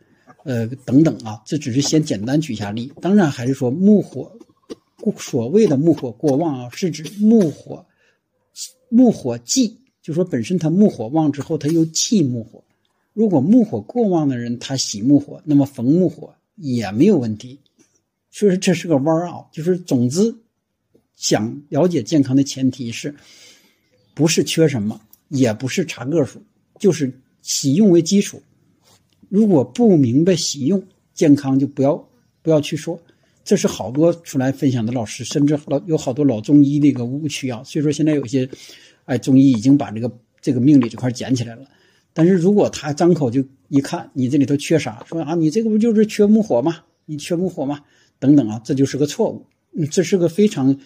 [0.45, 2.93] 呃等等啊，这只是先简单举下例。
[3.03, 4.31] 当然还是说木火，
[5.19, 7.85] 所谓的木火过旺啊，是指木火
[8.91, 12.63] 木火忌，就说本身他木火旺之后他又忌木火。
[13.19, 17.59] 如果木火过旺的人他喜木火，那么逢木火也没有问题。
[18.31, 20.33] 所以说这是个弯儿啊，就是总之，
[21.17, 23.13] 想了解健康的前提是，
[24.15, 25.01] 不是缺什么，
[25.31, 26.41] 也不是查个数，
[26.79, 28.41] 就是喜用为基础。
[29.29, 30.81] 如果不明白喜用，
[31.13, 32.09] 健康就不要
[32.41, 33.03] 不要去说。
[33.43, 37.65] 这是好多出来分享的老师，甚至老有好多老中医的一个误区啊。
[37.65, 38.49] 所以说现在有些，
[39.07, 40.09] 哎，中医已经把这个
[40.41, 41.69] 这个命理这块捡起来了。
[42.19, 46.79] 但是如果他张口就一看你这里头缺啥，说啊，你这个不就是缺木火吗？
[47.07, 47.83] 你缺木火吗？
[48.19, 49.47] 等等啊，这就是个错误。
[49.93, 50.81] 这是个非常，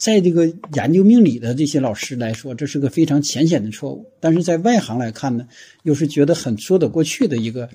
[0.00, 4.10] 在这个研究命理的这些老师来说，这是个非常浅显的错误。
[4.18, 5.46] 但是在外行来看呢，
[5.84, 7.68] 又是觉得很说得过去的一个，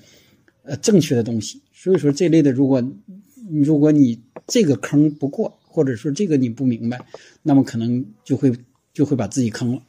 [0.64, 1.62] 呃，正确的东西。
[1.72, 2.86] 所以说这类的，如果
[3.50, 7.00] 如果你这个坑不过，或者说这个你不明白，
[7.42, 8.52] 那么可能就会
[8.92, 9.80] 就会把自己坑了。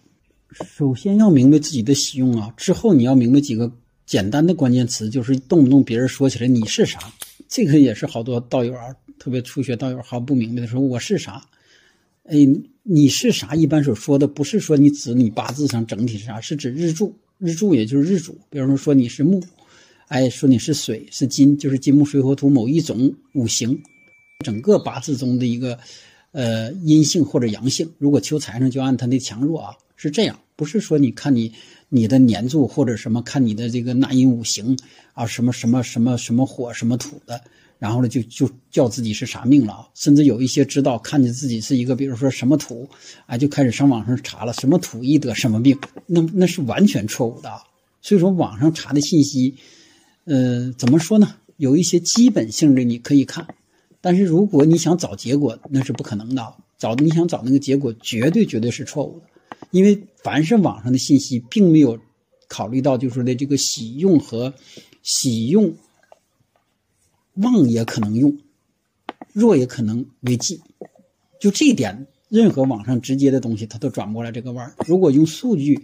[0.51, 3.71] 首先要明白自己的喜用啊，之后你要明白几个
[4.05, 6.99] 简单的关键词，就是动不动别人说起来你是啥。
[7.47, 11.41] 这个也是好多道友啊，特别初学道友还不明白的时候，我是啥？
[12.25, 12.47] 哎，
[12.83, 13.55] 你是啥？
[13.55, 18.37] 一般所说的不是说你指你八字上整体是啥，是指日柱，日柱也就是日主。
[18.49, 19.41] 比方说说你是木，
[20.07, 23.77] 哎，说你是水是金，就是金木水火土某一种五行，
[24.45, 25.77] 整个八字中的一个
[26.31, 27.91] 呃阴性或者阳性。
[27.97, 31.53] 如果求财上就按它的强弱啊，是这样，不是说你看你。
[31.93, 34.79] 你的年柱或者什么，看你的这个纳音五行
[35.11, 37.43] 啊，什么什么什么什么火什么土的，
[37.79, 39.89] 然后呢就就叫自己是啥命了？
[39.93, 42.89] 甚至有一些知道看见自己是一个，比如说什么土，
[43.25, 47.61] 啊，就开始上网上查了什么土易得什么病，那那是完全错误的啊！
[48.01, 49.55] 所以说网上查的信息，
[50.23, 51.35] 呃，怎么说呢？
[51.57, 53.45] 有一些基本性的你可以看，
[54.01, 56.53] 但是如果你想找结果，那是不可能的。
[56.77, 59.25] 找你想找那个结果，绝对绝对是错误的。
[59.69, 61.99] 因为凡是网上的信息，并没有
[62.47, 64.53] 考虑到，就是说的这个喜用和
[65.03, 65.75] 喜用
[67.35, 68.35] 旺也可能用，
[69.31, 70.59] 弱也可能为忌。
[71.39, 74.73] 就这一点，任何网上直接的东西，它都转不过来这个弯儿。
[74.87, 75.79] 如果用数据、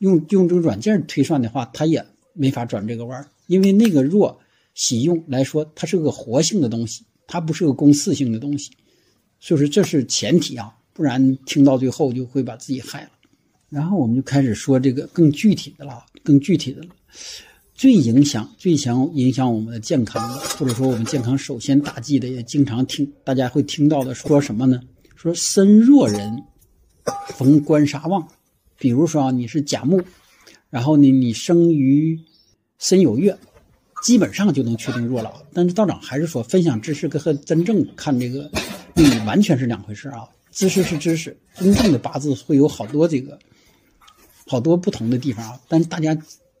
[0.00, 3.28] 用用这个软件推算的话，它也没法转这个弯儿。
[3.46, 4.40] 因为那个弱
[4.74, 8.72] 喜用来说，它是个活性的东西，它不是个公式性的东西。
[9.38, 13.10] 所以说这是前提啊，不然听到最后就会把自己害了。
[13.68, 16.88] 然后我们就开始说这个更具体的了，更具体的了。
[17.72, 24.80] 最影响、最想影响我们的健康的，或者说我们健康首先大忌的，也经常听大家会听到的说什么呢？
[25.14, 26.42] 说身弱人
[27.28, 28.26] 逢官杀旺。
[28.76, 30.02] 比如说啊，你是甲木，
[30.68, 32.18] 然后呢你生于
[32.78, 33.38] 申酉月，
[34.02, 35.32] 基本上就能确定弱了。
[35.52, 38.50] 但是道长还是说，分享知识跟和真正看这个
[38.94, 40.28] 命 完全是两回事啊。
[40.50, 43.38] 知识是知识，真正的八字会有好多这个。
[44.46, 46.16] 好多不同的地方啊，但是大家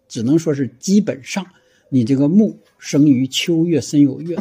[0.06, 1.44] 只能说是基本上，
[1.88, 4.38] 你这个木生于秋月申酉月，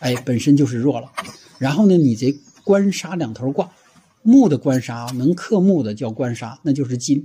[0.00, 1.12] 哎，本身就是弱了。
[1.58, 3.70] 然后呢，你这官杀两头挂，
[4.22, 7.24] 木的官杀能克木的叫官杀，那就是金，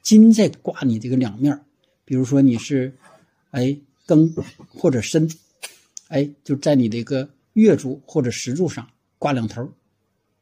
[0.00, 1.58] 金在挂你这个两面
[2.04, 2.96] 比如说你是，
[3.50, 3.76] 哎
[4.16, 5.28] 庚或者申，
[6.08, 9.68] 哎就在你的一个月柱或者时柱上挂两头，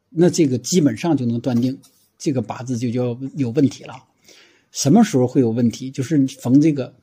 [0.09, 1.79] 那这个基本上就能断定
[2.19, 3.95] 这个八字就叫有问题了。
[4.73, 5.91] 什么时候会有问题？
[5.91, 6.95] 就是你逢这个，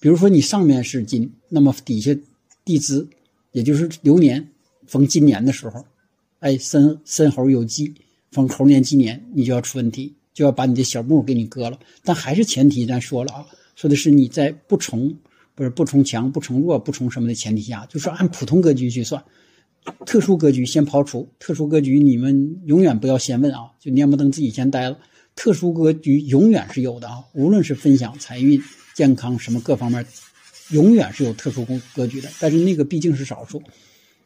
[0.00, 2.16] 比如说你上面是金，那么底下
[2.64, 3.06] 地支，
[3.52, 4.48] 也就是流年
[4.86, 5.84] 逢金年的时候，
[6.40, 7.94] 哎，申申猴有鸡，
[8.30, 11.78] 逢猴年鸡年，你就要出问题，就要把你的小木给你割了。
[12.02, 15.14] 但还是前提，咱说了啊，说的是你在不重，
[15.56, 19.24] 不是不从强、不从弱、不从什么的前提下，就是按普通格局去算。
[20.04, 24.98] 特殊格局先刨除，特殊格局你们永远不要先问啊，就蔫不登自己先呆了。
[25.34, 28.62] 特殊格局永远是有的啊，无论是分享财运、
[28.94, 30.04] 健康什么各方面，
[30.70, 32.28] 永远是有特殊格格局的。
[32.38, 33.62] 但是那个毕竟是少数，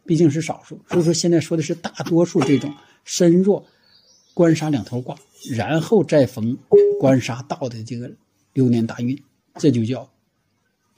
[0.05, 0.81] 毕竟是少数。
[0.89, 2.73] 所以说现在说的是大多数这种
[3.05, 3.65] 身弱、
[4.35, 5.17] 官杀两头挂，
[5.55, 6.57] 然后再逢
[6.99, 8.11] 官杀到的这个
[8.53, 9.17] 流年大运，
[9.57, 10.09] 这就叫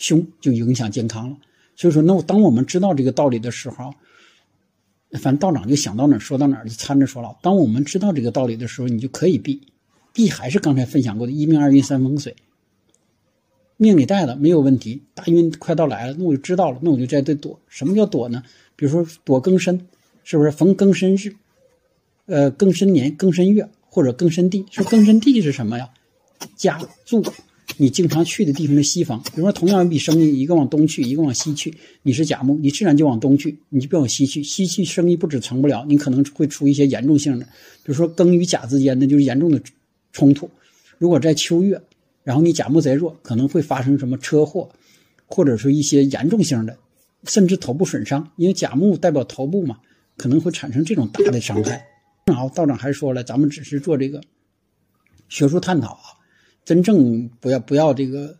[0.02, 1.36] 凶，就影响健康了。
[1.76, 3.94] 所以说，那我当我们知道这个道理的时候。
[5.20, 7.36] 反正道长就想到哪儿说到哪儿，就掺着说了。
[7.42, 9.60] 当我们知道这个道理的时候，你就可以避，
[10.14, 12.34] 避还是刚才分享过的一命二运三风水。
[13.76, 17.60] 命里带的没有问题，大运快到来了，那我就知道了，那我就在这躲。
[17.68, 18.42] 什么叫躲呢？
[18.74, 19.86] 比如说躲庚申，
[20.24, 21.36] 是不是逢庚申日？
[22.24, 24.64] 呃，庚申年、庚申月或者庚申地。
[24.70, 25.90] 说庚申地是什么呀？
[26.56, 27.22] 家住。
[27.78, 34.42] 你经常去的地方的西方，比如说同样一笔生意，一个往东去，一个往西去，你是甲木，你自然就往东去，你就别往西去。
[34.42, 39.60] 西去生意不止成不了，你可能会出一些严重性的，比如说庚与甲之间的就是严重的
[40.12, 40.48] 冲突。
[40.98, 41.80] 如果在秋月，
[42.22, 44.70] 然后你甲木贼弱，可能会发生什么车祸，
[45.26, 46.78] 或者说一些严重性的，
[47.24, 49.78] 甚至头部损伤，因为甲木代表头部嘛，
[50.16, 51.84] 可能会产生这种大的伤害。
[52.26, 54.20] 正好，道长还说了，咱们只是做这个
[55.28, 56.21] 学术探讨啊。
[56.64, 58.36] 真正不要不要这个，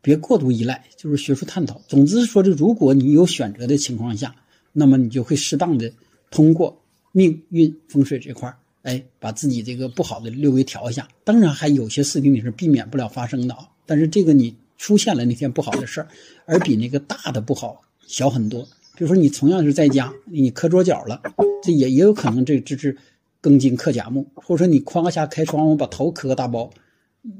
[0.00, 1.80] 别过度依赖，就是学术探讨。
[1.88, 4.34] 总之说，这如果你有选择的情况下，
[4.72, 5.90] 那么你就会适当的
[6.30, 11.08] 通过命运风水这块哎，把自己这个不好的略微调一下。
[11.24, 13.68] 当然，还有些事情你是避免不了发生的啊。
[13.86, 16.08] 但是这个你出现了那天不好的事儿，
[16.44, 18.62] 而比那个大的不好小很多。
[18.94, 21.22] 比如说你同样是在家，你磕桌角了，
[21.62, 22.96] 这也也有可能这这是
[23.40, 26.70] 庚金克甲木，或者说你哐一下开窗户把头磕个大包。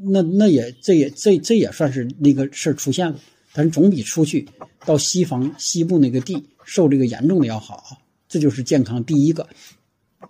[0.05, 3.19] 那那也这也这这也算是那个事儿出现了，
[3.53, 4.49] 但是总比出去
[4.87, 7.99] 到西方西部那个地受这个严重的要好啊。
[8.29, 9.49] 这就是健康第一个，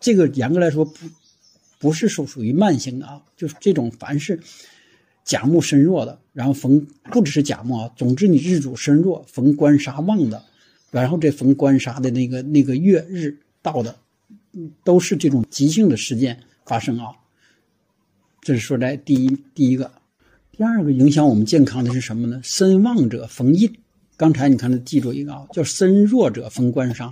[0.00, 0.92] 这个严格来说不
[1.78, 4.40] 不是属属于慢性的啊，就是这种凡是
[5.22, 10.42] 甲木身弱的，然后逢不只是甲木啊，总之你日主身弱逢官杀旺的，
[10.90, 13.96] 然后这逢官杀的那个那个月日到的，
[14.82, 17.12] 都是这种急性的事件发生啊。
[18.42, 19.88] 这是说在第一第一个，
[20.50, 22.40] 第二个影响我们健康的是什么呢？
[22.42, 23.72] 身旺者逢印。
[24.16, 27.08] 刚才你看，记住一个啊，叫身弱者逢官杀。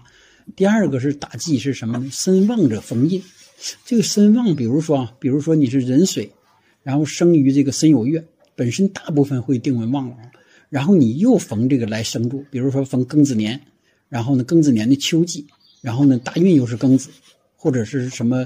[0.56, 2.08] 第二个是打忌是什么呢？
[2.10, 3.22] 身旺者逢印。
[3.84, 6.32] 这个身旺，比如说啊，比如说你是壬水，
[6.82, 8.24] 然后生于这个申酉月，
[8.56, 10.16] 本身大部分会定为旺了，
[10.68, 13.60] 然后你又逢这个来生住，比如说逢庚子年，
[14.08, 15.46] 然后呢庚子年的秋季，
[15.80, 17.08] 然后呢大运又是庚子，
[17.54, 18.44] 或者是什么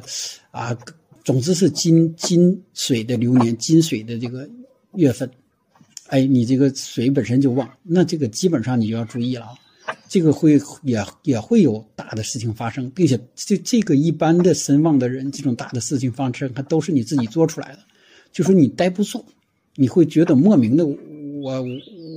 [0.50, 0.76] 啊？
[1.24, 4.48] 总之是金金水的流年，金水的这个
[4.94, 5.28] 月份，
[6.08, 17.78] 哎，你这个水本身就旺，那这个基本上你就要注意了啊，这个会也也会有大的事情发生，并且这这个一般的身旺的人，这种大的事情发生，它都是你自己做出来的，
[18.30, 19.24] 就说你待不住，
[19.76, 21.64] 你会觉得莫名的我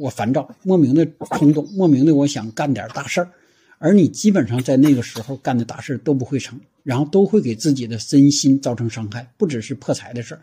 [0.02, 3.30] 我烦躁，莫名的冲动，莫名的我想干点大事儿。
[3.80, 10.42] 而你基本上在那个时候干的大事都不会成，然后都会给自己的身心造成伤害，不只是破财的事儿，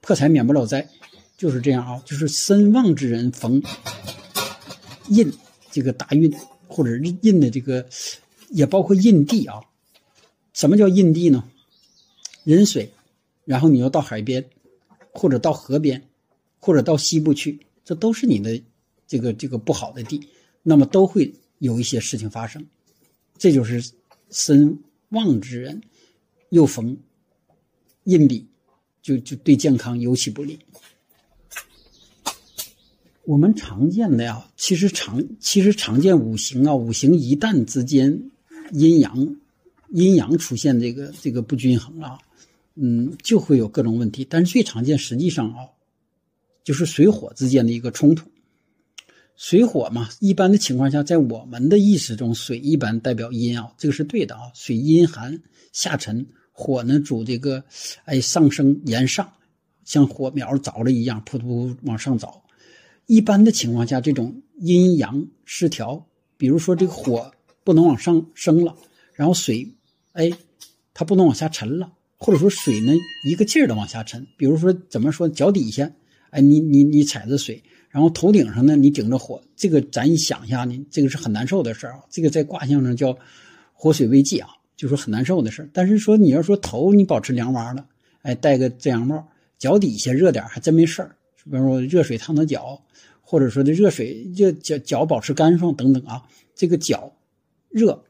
[0.00, 0.88] 破财免不了灾，
[1.38, 3.62] 就是这样啊，就是身旺之人逢
[5.06, 5.32] 印
[5.70, 6.34] 这个大运
[6.66, 7.86] 或者印的这个，
[8.50, 9.60] 也包括印地啊。
[10.52, 11.44] 什么叫印地呢？
[12.42, 12.90] 壬水，
[13.44, 14.44] 然后你要到海边，
[15.12, 16.02] 或者到河边，
[16.58, 18.60] 或者到西部去，这都是你的
[19.06, 20.28] 这个这个不好的地，
[20.64, 21.32] 那么都会。
[21.60, 22.66] 有一些事情发生，
[23.38, 23.82] 这就是
[24.28, 24.76] 身
[25.14, 25.80] 旺之人
[26.50, 26.98] 又逢
[28.04, 28.46] 印比，
[29.00, 30.58] 就就对健康尤其不利。
[33.24, 38.30] 我们常见的呀，其实常其实常见五行啊，五行一旦之间
[38.72, 39.36] 阴阳
[39.88, 42.18] 阴阳出现这个这个不均衡啊，
[42.74, 44.26] 嗯，就会有各种问题。
[44.28, 45.70] 但是最常见，实际上啊，
[46.62, 48.28] 就是水火之间的一个冲突。
[49.36, 54.42] 水火嘛，一般的情况下，在我们的意识中，水一般代表阴啊，这个是对的啊。
[54.54, 57.64] 水阴寒下沉，火呢主这个，
[58.04, 59.32] 哎上升炎上，
[59.84, 62.42] 像火苗着了一样，扑通往上着。
[63.06, 66.06] 一般的情况下，这种阴阳失调，
[66.36, 67.32] 比如说这个火
[67.64, 68.76] 不能往上升了，
[69.14, 69.74] 然后水，
[70.12, 70.30] 哎，
[70.94, 72.92] 它不能往下沉了，或者说水呢
[73.28, 74.26] 一个劲儿的往下沉。
[74.36, 75.90] 比如说怎么说，脚底下，
[76.30, 77.62] 哎，你你你踩着水，
[77.94, 82.00] 然后头顶上呢你顶着火，这个咱一想一下呢，这个是很难受的事儿啊。
[82.10, 83.16] 这个在卦象上叫
[83.72, 85.70] 火水未济啊，就说很难受的事儿。
[85.72, 87.86] 但是说你要说头你保持凉洼了，
[88.22, 89.28] 哎，戴个遮阳帽，
[89.58, 91.14] 脚底下热点还真没事儿。
[91.44, 92.82] 比如说热水烫烫脚，
[93.20, 96.24] 或者说这热水这脚脚保持干爽等等啊，
[96.56, 97.12] 这个脚
[97.68, 98.02] 热，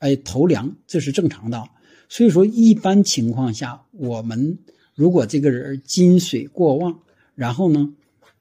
[0.00, 1.66] 哎，头凉，这是正常的。
[2.10, 4.58] 所以说，一般情况下，我们
[4.94, 7.00] 如果这个人金水过旺，
[7.34, 7.94] 然后呢，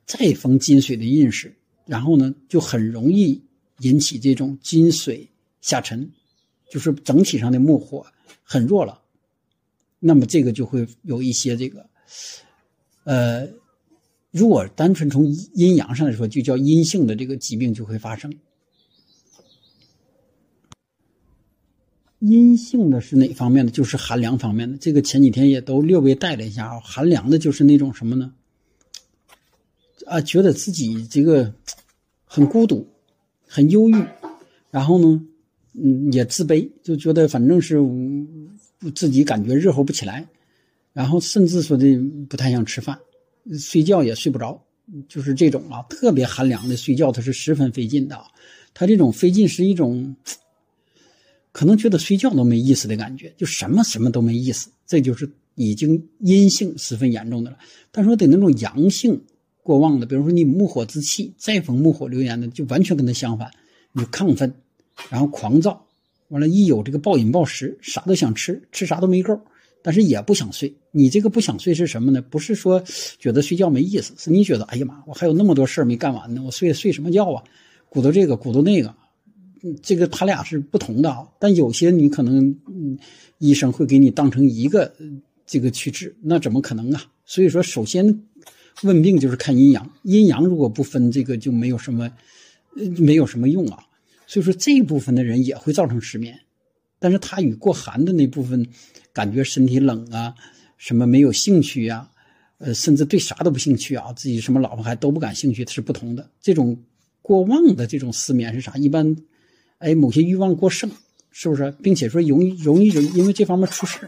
[0.05, 3.41] 再逢金水的运势，然后呢，就很容易
[3.79, 5.29] 引起这种金水
[5.61, 6.11] 下沉，
[6.69, 8.05] 就是整体上的木火
[8.43, 9.01] 很弱了。
[9.99, 11.89] 那么这个就会有一些这个，
[13.03, 13.47] 呃，
[14.31, 18.33] 如果单纯从阴阳上来说，就叫阴性的这个疾病就会发生。
[22.19, 23.71] 阴性的是哪方面的？
[23.71, 24.77] 就是寒凉方面的。
[24.77, 26.79] 这个前几天也都略微带了一下啊。
[26.79, 28.33] 寒凉的就是那种什么呢？
[30.11, 31.53] 啊，觉得自己这个
[32.25, 32.85] 很孤独，
[33.47, 33.95] 很忧郁，
[34.69, 35.25] 然后呢，
[35.73, 37.79] 嗯，也自卑，就觉得反正是
[38.93, 40.27] 自己感觉热乎不起来，
[40.91, 41.85] 然后甚至说的
[42.27, 42.99] 不太想吃饭，
[43.57, 44.61] 睡觉也睡不着，
[45.07, 48.21] 就是这种啊，特别寒凉的睡觉，它是十分费劲的。
[48.73, 50.15] 他这种费劲是一种。
[51.53, 57.57] 可能觉得睡觉都没意思的感觉，就什么什么都没意思，这就是已经阴性十分严重的了。
[57.91, 59.21] 但说得那种阳性
[59.63, 63.51] 过旺的，比如说你木火之气再逢木火流年的，就完全跟他相反，
[63.93, 64.53] 你就亢奋，
[65.09, 65.85] 然后狂躁，
[66.29, 69.39] 完了，一有这个暴饮暴食，啥都想吃，吃啥都没够，
[69.81, 70.73] 但是也不想睡。
[70.91, 72.21] 你这个不想睡是什么呢？
[72.21, 72.83] 不是说
[73.19, 77.43] 觉得睡觉没意思，是你觉得哎呀妈，我还有那么多事没干完呢，我睡睡什么觉啊？
[77.89, 78.95] 鼓捣这个，鼓捣那个。
[79.83, 82.97] 这个他俩是不同的啊，但有些你可能，嗯，
[83.37, 84.91] 医生会给你当成一个
[85.45, 87.03] 这个去治，那怎么可能啊？
[87.25, 88.23] 所以说，首先
[88.83, 92.11] 问病就是看阴阳，阴阳如果不分，这个就没有什么，
[92.97, 93.85] 没有什么用啊。
[94.27, 96.39] 所以说这一部分的人也会造成失眠，
[96.99, 98.65] 但是他与过寒的那部分
[99.13, 100.33] 感觉身体冷啊，
[100.77, 102.09] 什么没有兴趣呀，
[102.59, 106.29] 呃，甚至对啥都不兴趣啊，自己什么老婆孩都不感兴趣，是不同的。
[106.41, 106.81] 这种
[107.21, 108.75] 过旺的这种失眠是啥？
[108.77, 109.15] 一般。
[109.79, 110.91] 哎，某些欲望过剩，
[111.31, 111.73] 是不是？
[111.81, 114.07] 并且说容易容易就因为这方面出事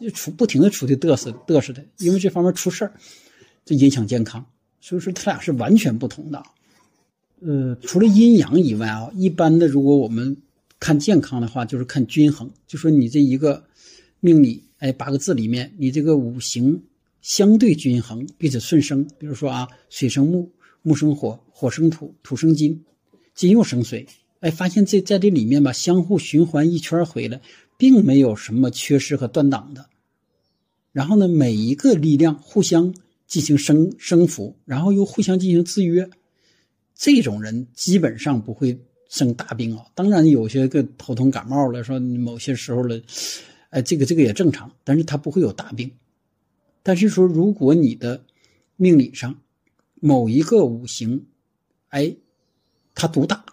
[0.00, 2.92] 就出不停的出的嘚瑟嘚瑟的，因为这方面出事儿，
[3.64, 4.44] 这影响健康。
[4.80, 6.42] 所以说，他俩是完全不同的。
[7.40, 10.36] 呃，除了阴阳以外啊，一般的如果我们
[10.78, 13.64] 看健康的话，就是看均衡，就说你这一个
[14.20, 16.82] 命里，哎，八个字里面，你这个五行
[17.20, 19.04] 相对均衡，并且顺生。
[19.18, 20.50] 比如说啊，水生木，
[20.82, 22.84] 木生火，火生土，土生金，
[23.34, 24.06] 金又生水。
[24.40, 27.40] 哎，发现这在这里面吧，相互循环一圈回来，
[27.76, 29.88] 并没有什么缺失和断档的。
[30.90, 32.94] 然后呢，每一个力量互相
[33.26, 36.08] 进行升升伏，然后又互相进行制约，
[36.94, 39.84] 这种人基本上不会生大病啊。
[39.94, 43.00] 当然，有些个头疼感冒了，说某些时候了，
[43.70, 45.90] 哎，这个这个也正常，但是他不会有大病。
[46.82, 48.24] 但是说，如果你的
[48.76, 49.38] 命理上
[50.00, 51.26] 某一个五行，
[51.88, 52.16] 哎，
[52.94, 53.44] 他独大。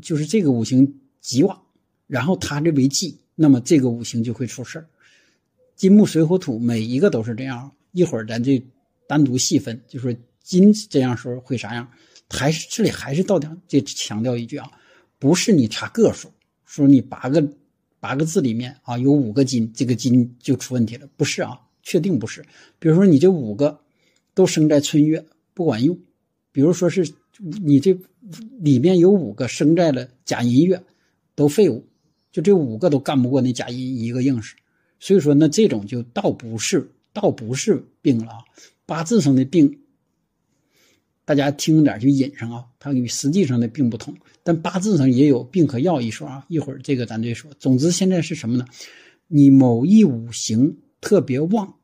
[0.00, 1.60] 就是这个五行极旺，
[2.06, 4.82] 然后他这为忌，那么这个五行就会出事
[5.76, 7.70] 金木水火土每一个都是这样。
[7.92, 8.64] 一会儿咱这
[9.06, 11.88] 单独细分，就说金这样时候会啥样？
[12.30, 14.70] 还是这里还是到点，这强调一句啊，
[15.18, 16.32] 不是你查个数，
[16.64, 17.46] 说你八个
[18.00, 22.44] 八个字里面啊有五个金，这个金就出问题了，不是啊，确定不是。
[22.78, 23.80] 比如说你这五个
[24.34, 25.98] 都生在春月，不管用。
[26.52, 27.14] 比如说是。
[27.64, 27.98] 你这
[28.60, 30.80] 里面有五个生在了甲寅月，
[31.34, 31.84] 都废物，
[32.30, 34.54] 就这五个都干不过那甲寅一个应试，
[35.00, 38.38] 所以说那这种就倒不是倒不是病了啊，
[38.86, 39.80] 八字上的病，
[41.24, 47.50] 大家听点就引上啊，它与实际上的病不同，但八字上也有病和药一说啊，一会儿这个咱再说。
[47.58, 48.66] 总之现在是什么呢？
[49.26, 51.76] 你某一五行特别旺，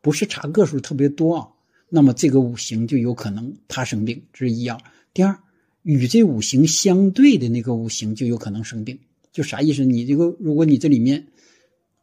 [0.00, 1.48] 不是查个数特别多啊。
[1.88, 4.80] 那么这个五行就有可能他生病，这是一样。
[5.12, 5.38] 第二，
[5.82, 8.98] 与这五行相对的那个五行就有可能生病，
[9.32, 9.84] 就啥意思？
[9.84, 11.26] 你这个，如果你这里面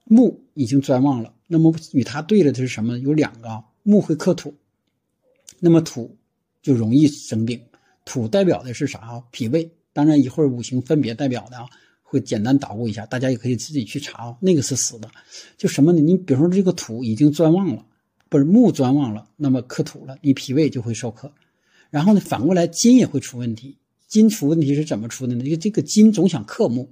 [0.03, 2.99] 木已经专旺了，那么与它对了的是什么？
[2.99, 4.53] 有两个啊，木会克土，
[5.59, 6.15] 那么土
[6.61, 7.59] 就容易生病。
[8.05, 9.23] 土代表的是啥啊？
[9.31, 9.71] 脾胃。
[9.93, 11.65] 当然一会儿五行分别代表的啊，
[12.03, 14.37] 会简单捣鼓一下，大家也可以自己去查啊。
[14.41, 15.09] 那个是死的，
[15.57, 15.99] 就什么呢？
[15.99, 17.83] 你比如说这个土已经专旺了。
[18.29, 21.33] 不是木专旺了，那么克土了，你脾胃就会受克。
[21.89, 23.75] 然后呢，反过来金也会出问题。
[24.07, 25.43] 金出问题是怎么出的呢？
[25.43, 26.87] 因为这个金总想克木，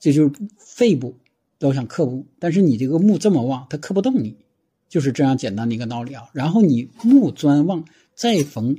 [0.00, 1.14] 这就是肺部
[1.58, 4.34] 都想克木，但是你这个木这么旺，它克不动你，
[4.92, 6.24] 就是这样简单的一个道理啊。
[6.34, 7.82] 然后你木专旺，
[8.14, 8.76] 再逢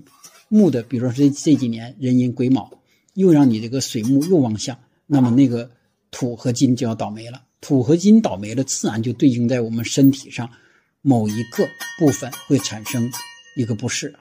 [0.47, 2.69] 木的，比如说这这几年壬寅癸卯，
[3.15, 5.71] 又让你这个水木又旺相，那么那个
[6.11, 7.41] 土和金就要倒霉了。
[7.61, 10.47] 土和金倒霉了，自然就对应在我们身体上
[11.01, 13.09] 某一个部分会产生
[13.57, 14.13] 一个不适，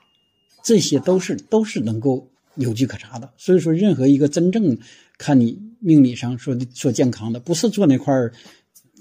[0.64, 3.30] 这些都是都是能够有据可查的。
[3.36, 4.78] 所以说，任何一个真正
[5.18, 8.14] 看你命理上说的说健康的，不是做那块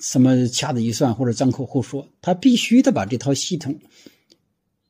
[0.01, 3.79] 什么掐指一算或者张口胡说，他必须得把这套系统、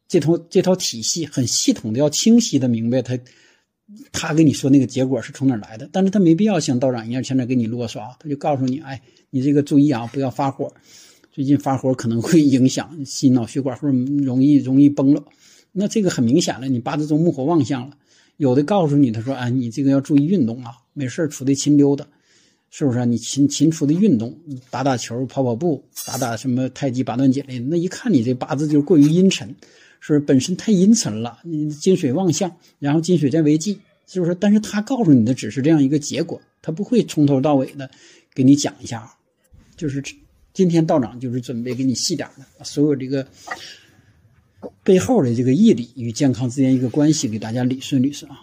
[0.07, 3.19] 这套这套体系很系统的要清晰的明白他。
[4.13, 9.01] 他跟你说那个结果是从哪来的，但是他没必要像道长一样，现在给你啰嗦啊，他就告诉你，哎，
[9.31, 10.73] 你这个注意啊，不要发火，
[11.29, 15.21] 最近发火可能会影响心脑血管，或者容易容易崩了。
[15.73, 17.97] 那这个很明显了，你八字中木火旺相了。
[18.37, 22.07] 有的告诉你，他说，哎，你这个要注意运动啊，没事出去勤溜达，
[22.71, 23.05] 是不是？
[23.05, 24.35] 你勤勤出的运动，
[24.71, 29.55] 打打球、跑跑步、打打什么太极八段锦，那一看你这八字就过于阴沉。
[30.03, 34.33] 是本身太阴沉了，你金水旺相，然后金水在为忌，是不是？
[34.33, 37.87] 但是他告诉你的只是这样一个结果，他不会从头到尾的
[38.33, 39.13] 给你讲一下。
[39.77, 40.03] 就是
[40.53, 43.27] 今天道长就是准备给你细点的，把所有这个
[44.83, 48.39] 背后的这个义理与健康之间一个关系，给大家理顺理顺啊。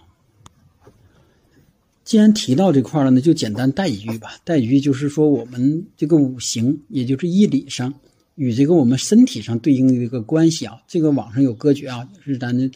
[2.09, 4.31] 既然提到这块了，那就简单带一句吧。
[4.43, 7.93] 带一句就是说，我们这个五行，也就是义理上。
[8.33, 12.71] 与这个我们身体上对应的一个关系啊，这个网上有歌诀啊，是咱的，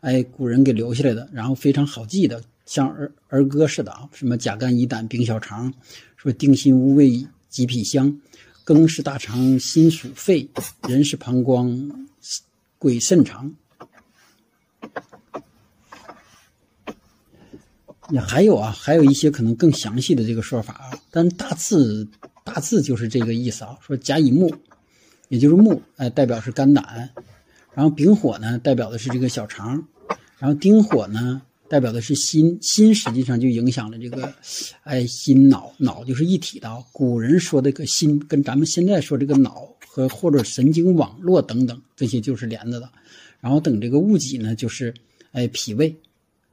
[0.00, 5.70] 哎，古人给留下来的，然后非常好记的，像儿儿歌似的啊，什么甲肝乙胆丙小肠，
[6.16, 8.18] 说定心乌胃己脾香，
[8.64, 10.48] 庚是大肠心属肺，
[10.88, 12.08] 人是膀胱
[12.78, 13.54] 鬼肾肠。
[18.10, 22.06] 也还有啊，还有一些可能更详细的这个说法啊，但大致
[22.44, 24.52] 大致就是这个意思啊，说甲乙木。
[25.30, 27.10] 也就是木，哎，代表是肝胆，
[27.74, 29.86] 然后丙火呢，代表的是这个小肠，
[30.38, 34.32] 然后丁火呢，代表的是心，心实际上就影响了这个，
[34.84, 36.82] 哎，心脑，脑就是一体的。
[36.92, 42.88] 古人说这个心，跟咱们现在说这个脑和或者神经网络等等这些就是连着的。
[43.38, 44.94] 然后等这个戊己呢，就是
[45.32, 45.94] 哎脾胃，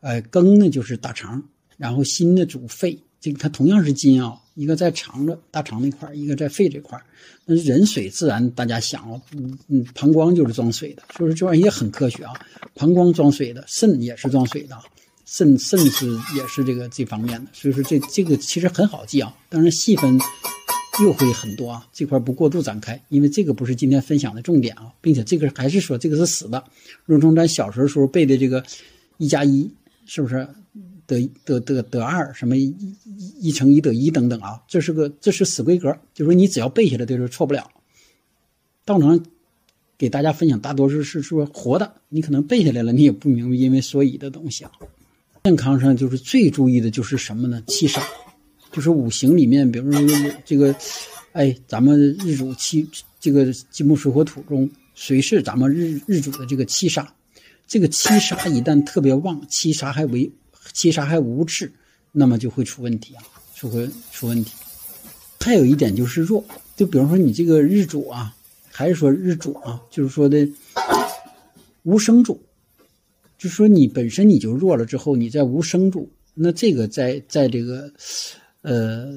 [0.05, 1.41] 哎庚呢就是大肠，
[1.77, 2.99] 然后心呢主肺。
[3.19, 7.01] 这个它同样是金啊，一个在肠子大肠那块一个在肺这块
[7.45, 12.33] 那人水自然大家想啊，嗯嗯，膀胱就是装水的，所以说这玩意也很科学啊。
[12.75, 14.77] 膀胱装水的，肾也是装水的，
[15.25, 17.49] 肾肾是也是这个这方面的。
[17.51, 20.19] 所以说这这个其实很好记啊，当然细分
[21.01, 26.63] 又会很多啊，这块不过度展开，因为这个不是今天分享的重点啊，并且这个还是说这个是死的，
[27.05, 28.63] 如同咱小时候时候背的这个
[29.17, 29.67] 一加一，
[30.05, 30.47] 是不是？
[31.07, 32.75] 得得得得二什么一
[33.39, 37.69] 一乘一得一等等啊，这是个这是死规格，就是说你只要背下来，就是错不了。
[38.85, 39.23] 道长
[39.99, 44.71] 给大家分享，大多数是说活的，你可能背下来了，你也不明白因为所以的东西啊。
[45.43, 47.61] 健康上就是最注意的就是什么呢？
[47.67, 48.01] 七杀，
[48.71, 50.01] 就是五行里面，比如说
[50.43, 50.75] 这个，
[51.33, 52.89] 哎，咱们日主七
[53.19, 57.13] 这个金木水火土中，谁是咱们日日主的这个七杀？
[57.67, 60.31] 这个七杀一旦特别旺，七杀还为。
[60.73, 61.71] 七杀还无治，
[62.11, 64.51] 那么就会出问题啊，就会出问题。
[65.39, 66.43] 还有一点就是弱，
[66.75, 68.35] 就比方说你这个日主啊，
[68.71, 70.49] 还是说日主啊，就是说的
[71.83, 72.41] 无生主，
[73.37, 77.93] 就说你本身你就弱了之后，你在无生主，那这个在在这个
[78.63, 79.13] 呃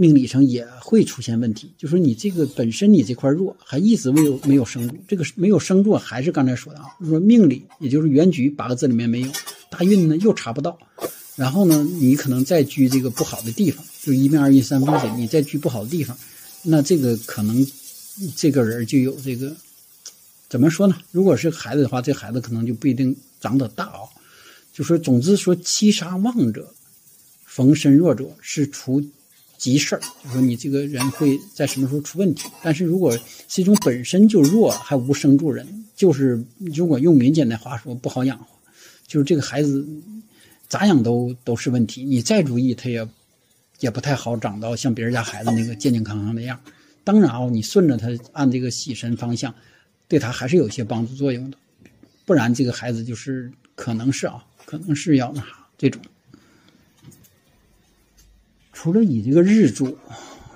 [0.00, 1.72] 命理上也会出现问题。
[1.76, 9.28] 就说你这个本身你这块弱，还一直没有没有生主，这个没有生助，还是刚才说的啊，说命理也就是原局八个字里面没有。
[9.68, 10.78] 大运呢又查不到，
[11.34, 16.16] 然后呢，你可能再居这个不好的地方，就一命二运三风水，你再居不好的地方，
[16.62, 17.66] 那这个可能
[18.36, 19.52] 这个人就有这个
[20.48, 20.96] 怎么说呢？
[21.10, 24.06] 如果是孩子的话，这孩子可能就不一定长得大啊。
[24.72, 26.72] 就说总之说七杀旺者，
[27.44, 29.02] 逢身弱者是除
[29.58, 32.48] 急事儿，就说你这个人会在什么时候出问题。
[32.62, 33.14] 但是如果
[33.48, 38.46] 是一种本身就弱还无生助人，就是如果用民间的话说，不好养活。
[39.06, 39.86] 就是这个孩子
[40.68, 43.06] 咋养都都是问题，你再注意他也
[43.80, 46.60] 也不太好长到像别人家孩子那个健健康康的样。
[47.02, 49.52] 当然啊，你顺着他按这个喜神方向，
[50.06, 51.58] 对他还是有些帮助作用的。
[52.24, 56.00] 不然这个孩子就是可能是啊，可能是要那啥这种。
[58.80, 59.98] 除了以这个日柱、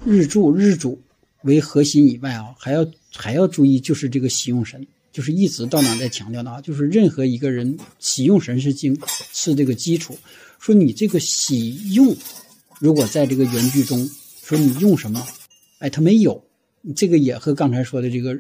[0.05, 1.03] 日柱、日主
[1.43, 4.87] 为核心以外啊，还要还要注意就是这个喜用神。
[5.11, 8.97] 就是一直到哪在强调的啊，就是任何一个人喜用神是经
[9.33, 10.17] 是这个基础。
[10.61, 12.15] 说你这个喜用，
[12.79, 14.09] 如果在这个原句中
[14.41, 15.27] 说你用什么，
[15.81, 16.45] 哎，他没有，
[16.95, 18.39] 这个也和刚才说的这个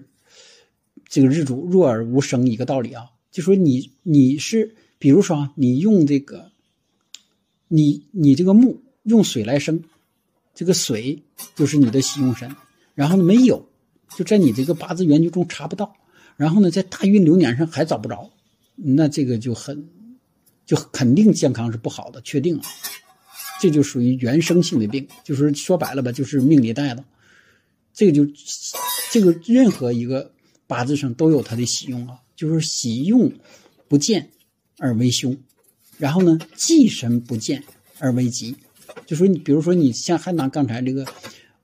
[1.08, 3.06] 这个日主弱而无生一个道理啊。
[3.32, 6.52] 就说你你是，比如说啊，你用这个，
[7.66, 9.82] 你你这个木用水来生，
[10.54, 11.22] 这个水
[11.54, 12.54] 就是你的喜用神，
[12.94, 13.68] 然后呢没有，
[14.16, 15.94] 就在你这个八字原局中查不到，
[16.36, 18.30] 然后呢在大运流年上还找不着，
[18.76, 19.88] 那这个就很
[20.66, 22.64] 就肯定健康是不好的，确定啊。
[23.60, 27.04] 这就属于原生性的病，就是说白了吧，就是命里带的。
[27.94, 28.26] 这个就，
[29.12, 30.32] 这个任何一个
[30.66, 33.32] 八字上都有它的喜用啊，就是喜用
[33.86, 34.30] 不见
[34.78, 35.36] 而为凶，
[35.96, 37.62] 然后呢忌神不见
[37.98, 38.56] 而为吉。
[39.06, 41.06] 就说你，比如说你像还拿刚才这个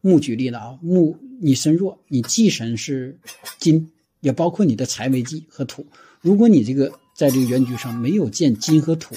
[0.00, 3.18] 木举例子啊，木你身弱，你忌神是
[3.58, 5.86] 金，也包括你的财为忌和土。
[6.20, 9.14] 如果你这个在这个原局上没有见金和土，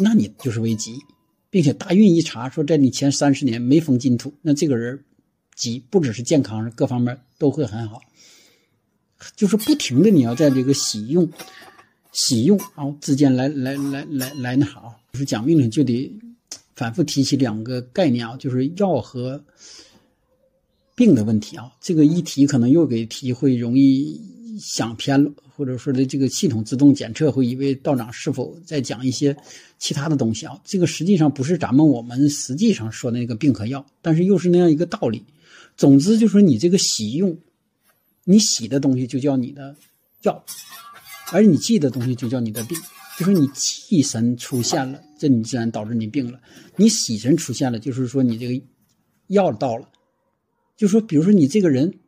[0.00, 0.94] 那你就是为吉。
[1.52, 5.02] 并且大运一查，说在你前三十年没逢金土，那这个人
[5.56, 8.00] 吉，不只是健康各方面都会很好。
[9.34, 11.28] 就是不停的你要在这个喜用、
[12.12, 14.80] 喜用啊之间来来来来来那啥，
[15.12, 16.08] 就是讲命呢就得
[16.80, 19.44] 反复提起两个概念啊，就是药和
[20.94, 21.70] 病的问题啊。
[21.78, 24.18] 这个一提可能又给提会容易
[24.58, 25.30] 想偏了。
[25.54, 29.36] 或者说的这个系统自动检测会以为道长是否在讲一些
[29.78, 30.58] 其他的东西啊？
[30.64, 35.22] 这个实际上不是咱们我们实际上说那个病和药，但是又是那样一个道理。
[35.76, 37.36] 总之就是说你这个喜用，
[38.24, 39.76] 你喜的东西就叫你的
[40.22, 40.42] 药，
[41.30, 42.78] 而你忌的东西就叫你的病。
[43.20, 46.38] 就是你气神出现了， 这你自然导致你病了；
[46.76, 48.64] 你喜神出现了，就是说你这个
[49.26, 49.86] 药到了。
[50.74, 51.98] 就说比如说你这个人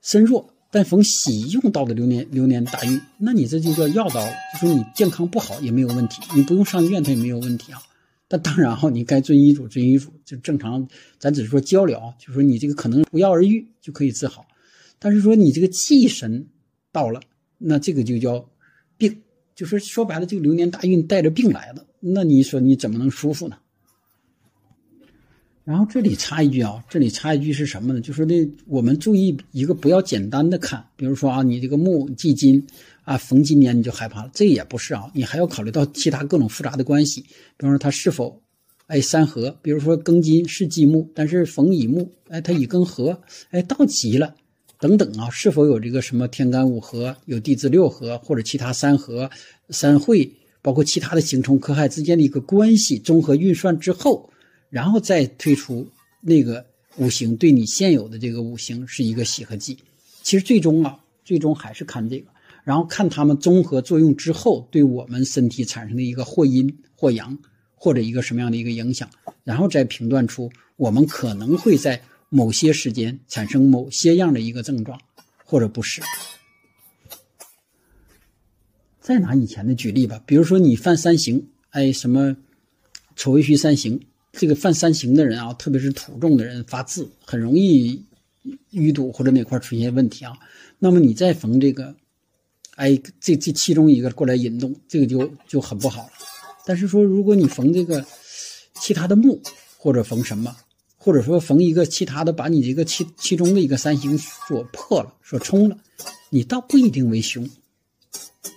[0.00, 0.54] 身弱。
[0.68, 7.80] 但逢喜用到的流年流年大运，那你这就叫药到了，就说你健康不好也没有问题，你不用上医院它也没有问题啊。
[8.28, 10.86] 但当然哈，你该遵医嘱遵医嘱，就正常，
[11.18, 14.44] 咱只是说交流，就说你这个可能不药而愈就可以治好。
[14.98, 16.46] 但是说你这个气神
[16.92, 17.20] 到了，
[17.56, 18.48] 那这个就叫病，
[19.56, 23.56] 就是说白了，这个流年大运带着病来的，那你说你怎么能舒服呢？
[25.64, 28.00] 然后这里插一句啊，这里插一句是什么呢？
[28.00, 32.64] 就说那我们注意一个，不要简单的看，比如说啊，你这个木忌金
[33.02, 38.40] 啊，逢金年你就害怕了，这也不是啊，你还要考虑到其他各种复杂的关系，比方说它是否
[38.86, 44.36] 哎三合，比如说庚金是忌木，但是逢乙木，哎它乙庚合，哎到吉了，
[44.78, 49.30] 等等啊，是否有这个什么天干五合，有地支六合或者其他三合
[49.70, 50.30] 三会，
[50.62, 54.30] 包括其他的刑冲克害之间的一个关系，综合运算之后。
[54.68, 55.86] 然后再推出
[56.20, 56.66] 那个
[56.96, 59.78] 五行对你现有的这个五行是一个喜和忌，
[60.22, 62.26] 其实最终啊，最终还是看这个，
[62.64, 67.38] 然后看他们综合作用之后对我们身体产生的一个或阴或阳
[67.76, 69.08] 或者一个什么样的一个影响，
[69.44, 75.00] 然后再评断出我们可能会在某些时间产生某些样的一个症状
[75.44, 76.02] 或者不适。
[79.00, 82.36] 再拿以前的举例吧，比如说你犯三刑，哎，什么
[83.14, 84.00] 丑未戌三刑。
[84.32, 88.04] 这个犯三刑的人啊，特别是土重的人发字很容易
[88.72, 90.36] 淤堵或者哪块出现问题啊。
[90.78, 91.94] 那么你再逢这个，
[92.74, 96.10] 哎，这这其中一个过来引动，这个就就很不好了。
[96.66, 98.04] 但是说，如果你逢这个
[98.74, 99.40] 其他的木，
[99.78, 100.54] 或者逢什么，
[101.06, 105.78] 或者说逢一个其他的，把你这个其其中的一个三星所破了、所冲了，
[106.30, 107.48] 你倒不一定为凶，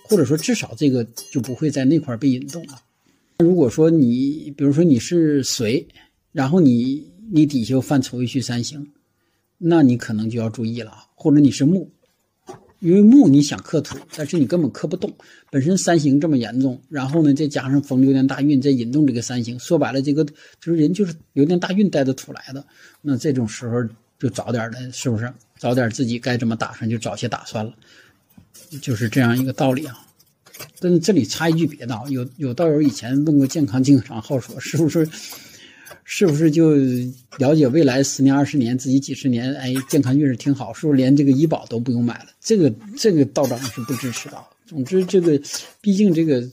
[0.08, 2.82] 或者说至少这个就不会在那块被引动了。
[3.38, 5.86] 如果说你，比如说你是水，
[6.32, 8.90] 然后你你底下犯丑未戌三刑，
[9.56, 11.04] 那你可能就要注意了。
[11.14, 11.92] 或者你是木，
[12.80, 15.14] 因为木你想克土，但是你根本克不动。
[15.50, 22.64] 本身三行这么严重，然后呢再加上逢流年大运再引动这个三行，说白了这个就是人就是流年大运带着土来的。
[23.02, 23.76] 那这种时候
[24.18, 25.32] 就早点的，是不是？
[25.58, 27.72] 早点自己该怎么打算就早些打算了，
[28.80, 29.98] 就是这样一个道理啊。
[30.78, 35.06] 但这里插一句别的啊，有有道友以前问过健康经常号说是不是
[36.12, 36.74] 是不是就
[37.38, 42.30] 了解未来十年二十年自己几十年哎健康运势挺好，是不是连这个医保都不用买了？
[42.40, 44.36] 这个这个道长是不支持的。
[44.66, 45.40] 总之这个
[45.80, 46.44] 毕竟这个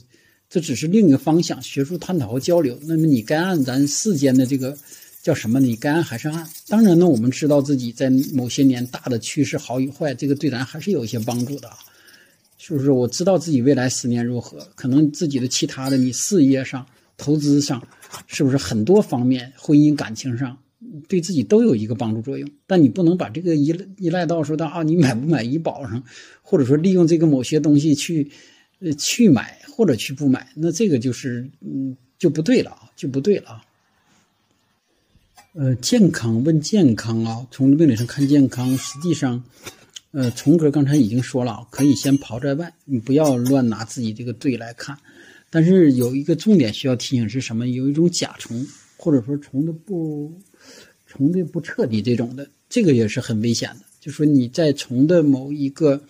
[0.48, 2.80] 这只是另一个方向，学术探讨和交流。
[2.84, 4.78] 那么你该按咱世间的这个
[5.24, 5.60] 叫什么？
[5.60, 6.48] 你该按还是按。
[6.68, 11.68] 当然呢，我们知道自己在某些年大的趋势好与坏，这个对咱还是有一些帮助的。
[12.60, 14.60] 是不是我知道自己未来十年如何？
[14.76, 16.86] 可能自己的其他的，你事业上、
[17.18, 17.86] 投资上，
[18.28, 20.58] 是不是很多方面，婚姻感情上，
[21.08, 22.50] 对自己都有一个帮助作用？
[22.68, 26.04] 但你不能把这个依依赖到说到啊，你买不买医保上，
[26.42, 28.32] 或者说利用这个某些东西去，
[28.80, 33.64] 呃，去买或者去不买，那这个就是嗯就不对了啊，就不对了啊。
[35.54, 39.44] 呃，健康问健康啊，从命理上看健康，实际上，
[40.12, 44.96] 呃，虫哥刚才已经说了，可以先刨在外，你不要乱拿自己这个对来看。
[45.50, 47.68] 但是有一个重点需要提醒是什么？
[47.68, 48.66] 有一种甲虫，
[48.98, 50.34] 或者说虫的不
[51.06, 53.82] 虫的不彻底这种的，这个也是很危险的。
[54.00, 56.02] 就说你在虫的某一个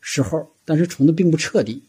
[0.00, 1.82] 时候，但是虫的并不彻底。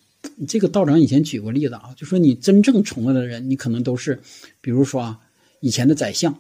[0.47, 4.19] 这个道长以前举过例子啊，就说你真正虫了的人，你可能都是，
[4.61, 5.19] 比如说啊，
[5.59, 6.37] 以前的宰相。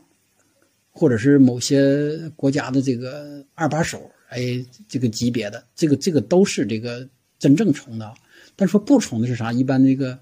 [0.99, 8.11] 或者是某些国家的这个二把手，哎，这个级别的，这个这个都是这个真正虫的。
[8.55, 9.53] 但说不虫的是啥？
[9.53, 10.17] 一般那个，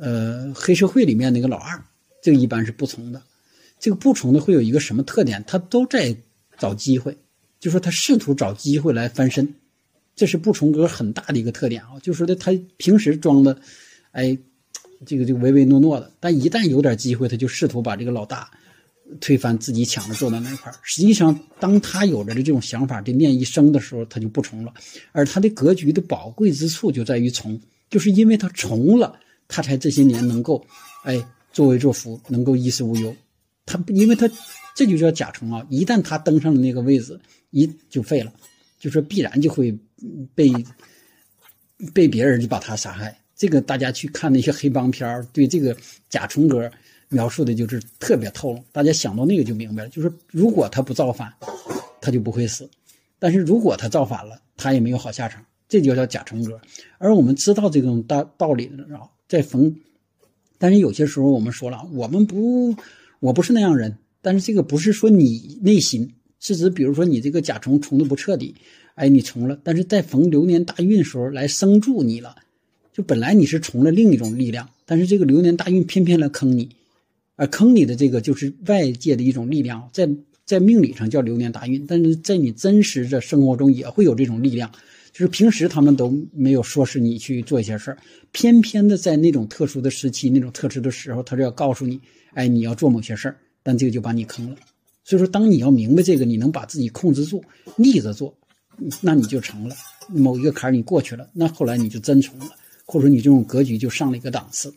[0.00, 1.84] 呃，黑社会里面那个老二，
[2.22, 3.22] 这个一般是不从的。
[3.78, 5.44] 这个不从的会有一个什么特点？
[5.46, 6.16] 他都在
[6.58, 7.16] 找机会，
[7.60, 9.54] 就说他试图找机会来翻身，
[10.16, 12.00] 这是不从哥很大的一个特点啊。
[12.02, 13.60] 就说的他平时装的，
[14.12, 14.36] 哎，
[15.06, 18.50] 这个这个唯唯诺诺的，但一旦有点机会，他就试图把这个老大。
[19.20, 24.72] 推翻自己抢着坐在那块，实际上，当他有着这种想法这念一生的时候，他就不从了。
[25.10, 29.18] 而他的格局的宝贵之处就在于从，就是因为他从了，
[29.50, 30.64] 他才这些年能够，
[31.02, 31.22] 哎，
[31.52, 33.14] 作威作福，能够衣食无忧。
[33.66, 34.30] 他因为他
[34.74, 37.20] 这就叫甲虫啊，一旦他登上了那个位置，
[37.50, 38.32] 一就废了，
[38.78, 39.76] 就说必然就会
[40.34, 40.50] 被
[41.92, 43.18] 被别人就把他杀害。
[43.34, 45.76] 这个大家去看那些黑帮片对这个
[46.08, 46.70] 甲虫哥。
[47.12, 49.88] 描述的就是特别透露，大家想到那个就明白了。
[49.88, 51.28] 就是如果他不造反，
[52.00, 52.64] 他就不会死；
[53.18, 55.44] 但是如果他造反了，他也没有好下场。
[55.68, 56.60] 这就叫甲虫哥。
[56.98, 59.76] 而我们知道这种道道理的啊，在逢，
[60.58, 62.74] 但是有些时候我们说了，我们不，
[63.20, 63.96] 我不是那样人。
[64.20, 68.56] 但是这个不是说你内心，是指比如说你这个甲虫虫的不彻底，
[68.96, 72.34] 哎，你虫了，但是在逢流年大运时候来生助你了，
[72.92, 76.70] 就本来你是从了另一种力量，但是这个流年大运偏偏来坑你。
[77.36, 80.10] 而坑你的这个就是外界的一种力量，在
[80.44, 84.72] 在命理上叫流年大运，但是在你真实的生活中也会有这种力量，
[85.12, 87.98] 就是平时他们都没有说是你去做一些事儿，
[88.32, 92.00] 偏偏的在那种特殊的时期、那种特殊的时候，他就要告诉你，
[92.34, 94.56] 哎，你要做某些事儿，但这个就把你坑了。
[95.04, 97.42] 所以说，当你要明白这个，你能把自己控制住，
[97.76, 98.32] 逆着做，
[99.00, 99.74] 那你就成了
[100.08, 102.46] 某一个坎儿，你过去了，那后来你就真成了，
[102.84, 104.72] 或者说你这种格局就上了一个档次。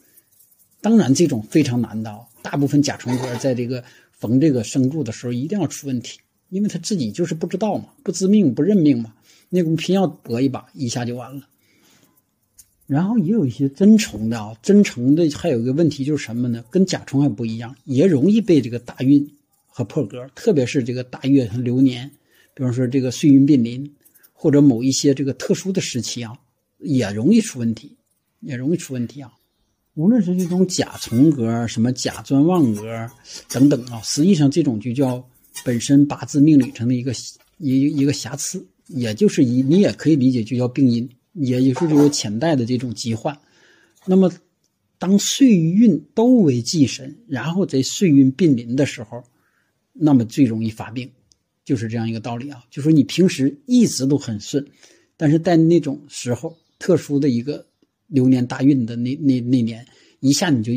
[0.82, 2.20] 当然，这种非常难的啊！
[2.42, 6.20] 大部分甲虫哥在这个逢这个生柱的时候，一定要出问题，
[6.50, 9.14] 因为他自己就是不知道嘛，不知命不认命嘛，
[9.56, 11.48] 那个偏要搏一把，一下就完了。
[12.88, 16.66] 然后也有一些真虫的啊，真虫的还有一个问题就是什么呢？
[16.72, 19.30] 跟甲虫还不一样，也容易被这个大运
[19.68, 22.10] 和破格，特别是这个大月和流年，
[22.56, 23.94] 比方说这个岁运并临，
[24.34, 26.36] 或者某一些这个特殊的时期啊，
[26.80, 27.96] 也容易出问题，
[28.40, 29.32] 也容易出问题啊。
[29.94, 33.08] 无论是这种甲虫格、什么甲钻旺格
[33.50, 35.24] 等等啊，实际上这种就叫
[35.64, 37.14] 本身八字命理上的一个
[37.60, 43.38] 一一个瑕疵，也就是一你也可以理解就叫病因，也就是有潜在的这种疾患。
[44.06, 44.32] 那么，
[44.98, 49.24] 当岁运都为忌神，然后在岁运并临的时候，
[49.92, 51.12] 那么最容易发病，
[51.66, 52.64] 就是这样一个道理啊。
[52.70, 54.66] 就说你平时一直都很顺，
[55.18, 57.68] 但是在那种时候，特殊的一个。
[58.08, 59.84] 流年大运的那那那年，
[60.20, 60.72] 一下你就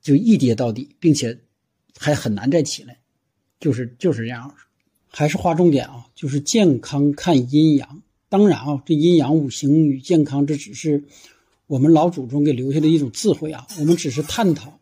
[0.00, 1.38] 就一跌到底，并且
[1.98, 2.98] 还很难再起来，
[3.58, 4.54] 就是就是这样。
[5.10, 8.02] 还是划重点啊，就是健康看阴阳。
[8.28, 11.04] 当然啊，这阴阳五行与健康，这只是
[11.66, 13.66] 我们老祖宗给留下的一种智慧啊。
[13.78, 14.80] 我们只是探讨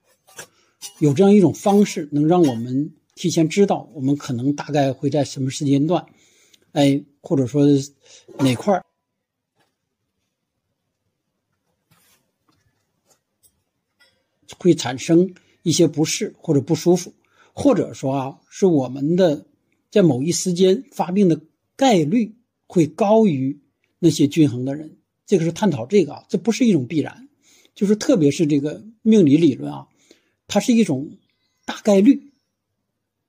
[0.98, 6.06] 有这样一种方式，能让我们提前知道我们可能大概会在什么时间段，
[6.72, 7.66] 哎，或者说
[8.38, 8.84] 哪块儿。
[14.60, 17.14] 会产生一些不适或者不舒服，
[17.52, 19.46] 或者说啊，是我们的
[19.90, 21.40] 在某一时间发病的
[21.76, 22.34] 概率
[22.66, 23.60] 会高于
[23.98, 24.96] 那些均衡的人。
[25.26, 27.28] 这个是探讨这个啊，这不是一种必然，
[27.74, 29.86] 就是特别是这个命理理论啊，
[30.46, 31.10] 它是一种
[31.64, 32.32] 大概率。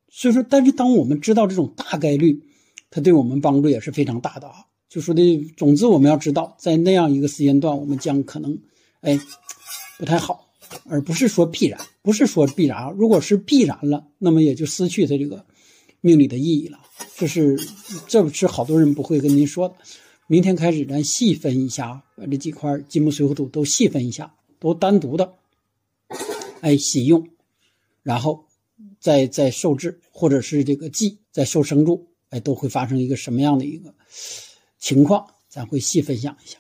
[0.10, 2.44] 所以说，但是当我们知道这种大概率，
[2.90, 4.66] 它对我们帮助也是非常大的啊。
[4.88, 8.58] 就说的，总之我们要知道，在那样一个时间段，我们将可能
[9.02, 9.20] 哎
[9.98, 10.48] 不太好。
[10.86, 12.94] 而不是说必然，不是说必然。
[12.94, 15.44] 如果是必然了，那么也就失去它这个
[16.02, 16.80] 命理的意义了。
[17.16, 17.58] 这是，
[18.08, 19.76] 这是好多人不会跟您说的。
[20.28, 25.34] 明天开始，咱细分一下，把这几块金木水火土都细分一下，都单独的，
[26.62, 27.28] 哎，喜用，
[28.04, 28.46] 然后
[29.00, 33.94] 再再受制，或者是这个忌再受生助，哎，都会发生一个什么样的一个
[34.78, 35.28] 情况？
[35.48, 36.58] 咱会细分享一下。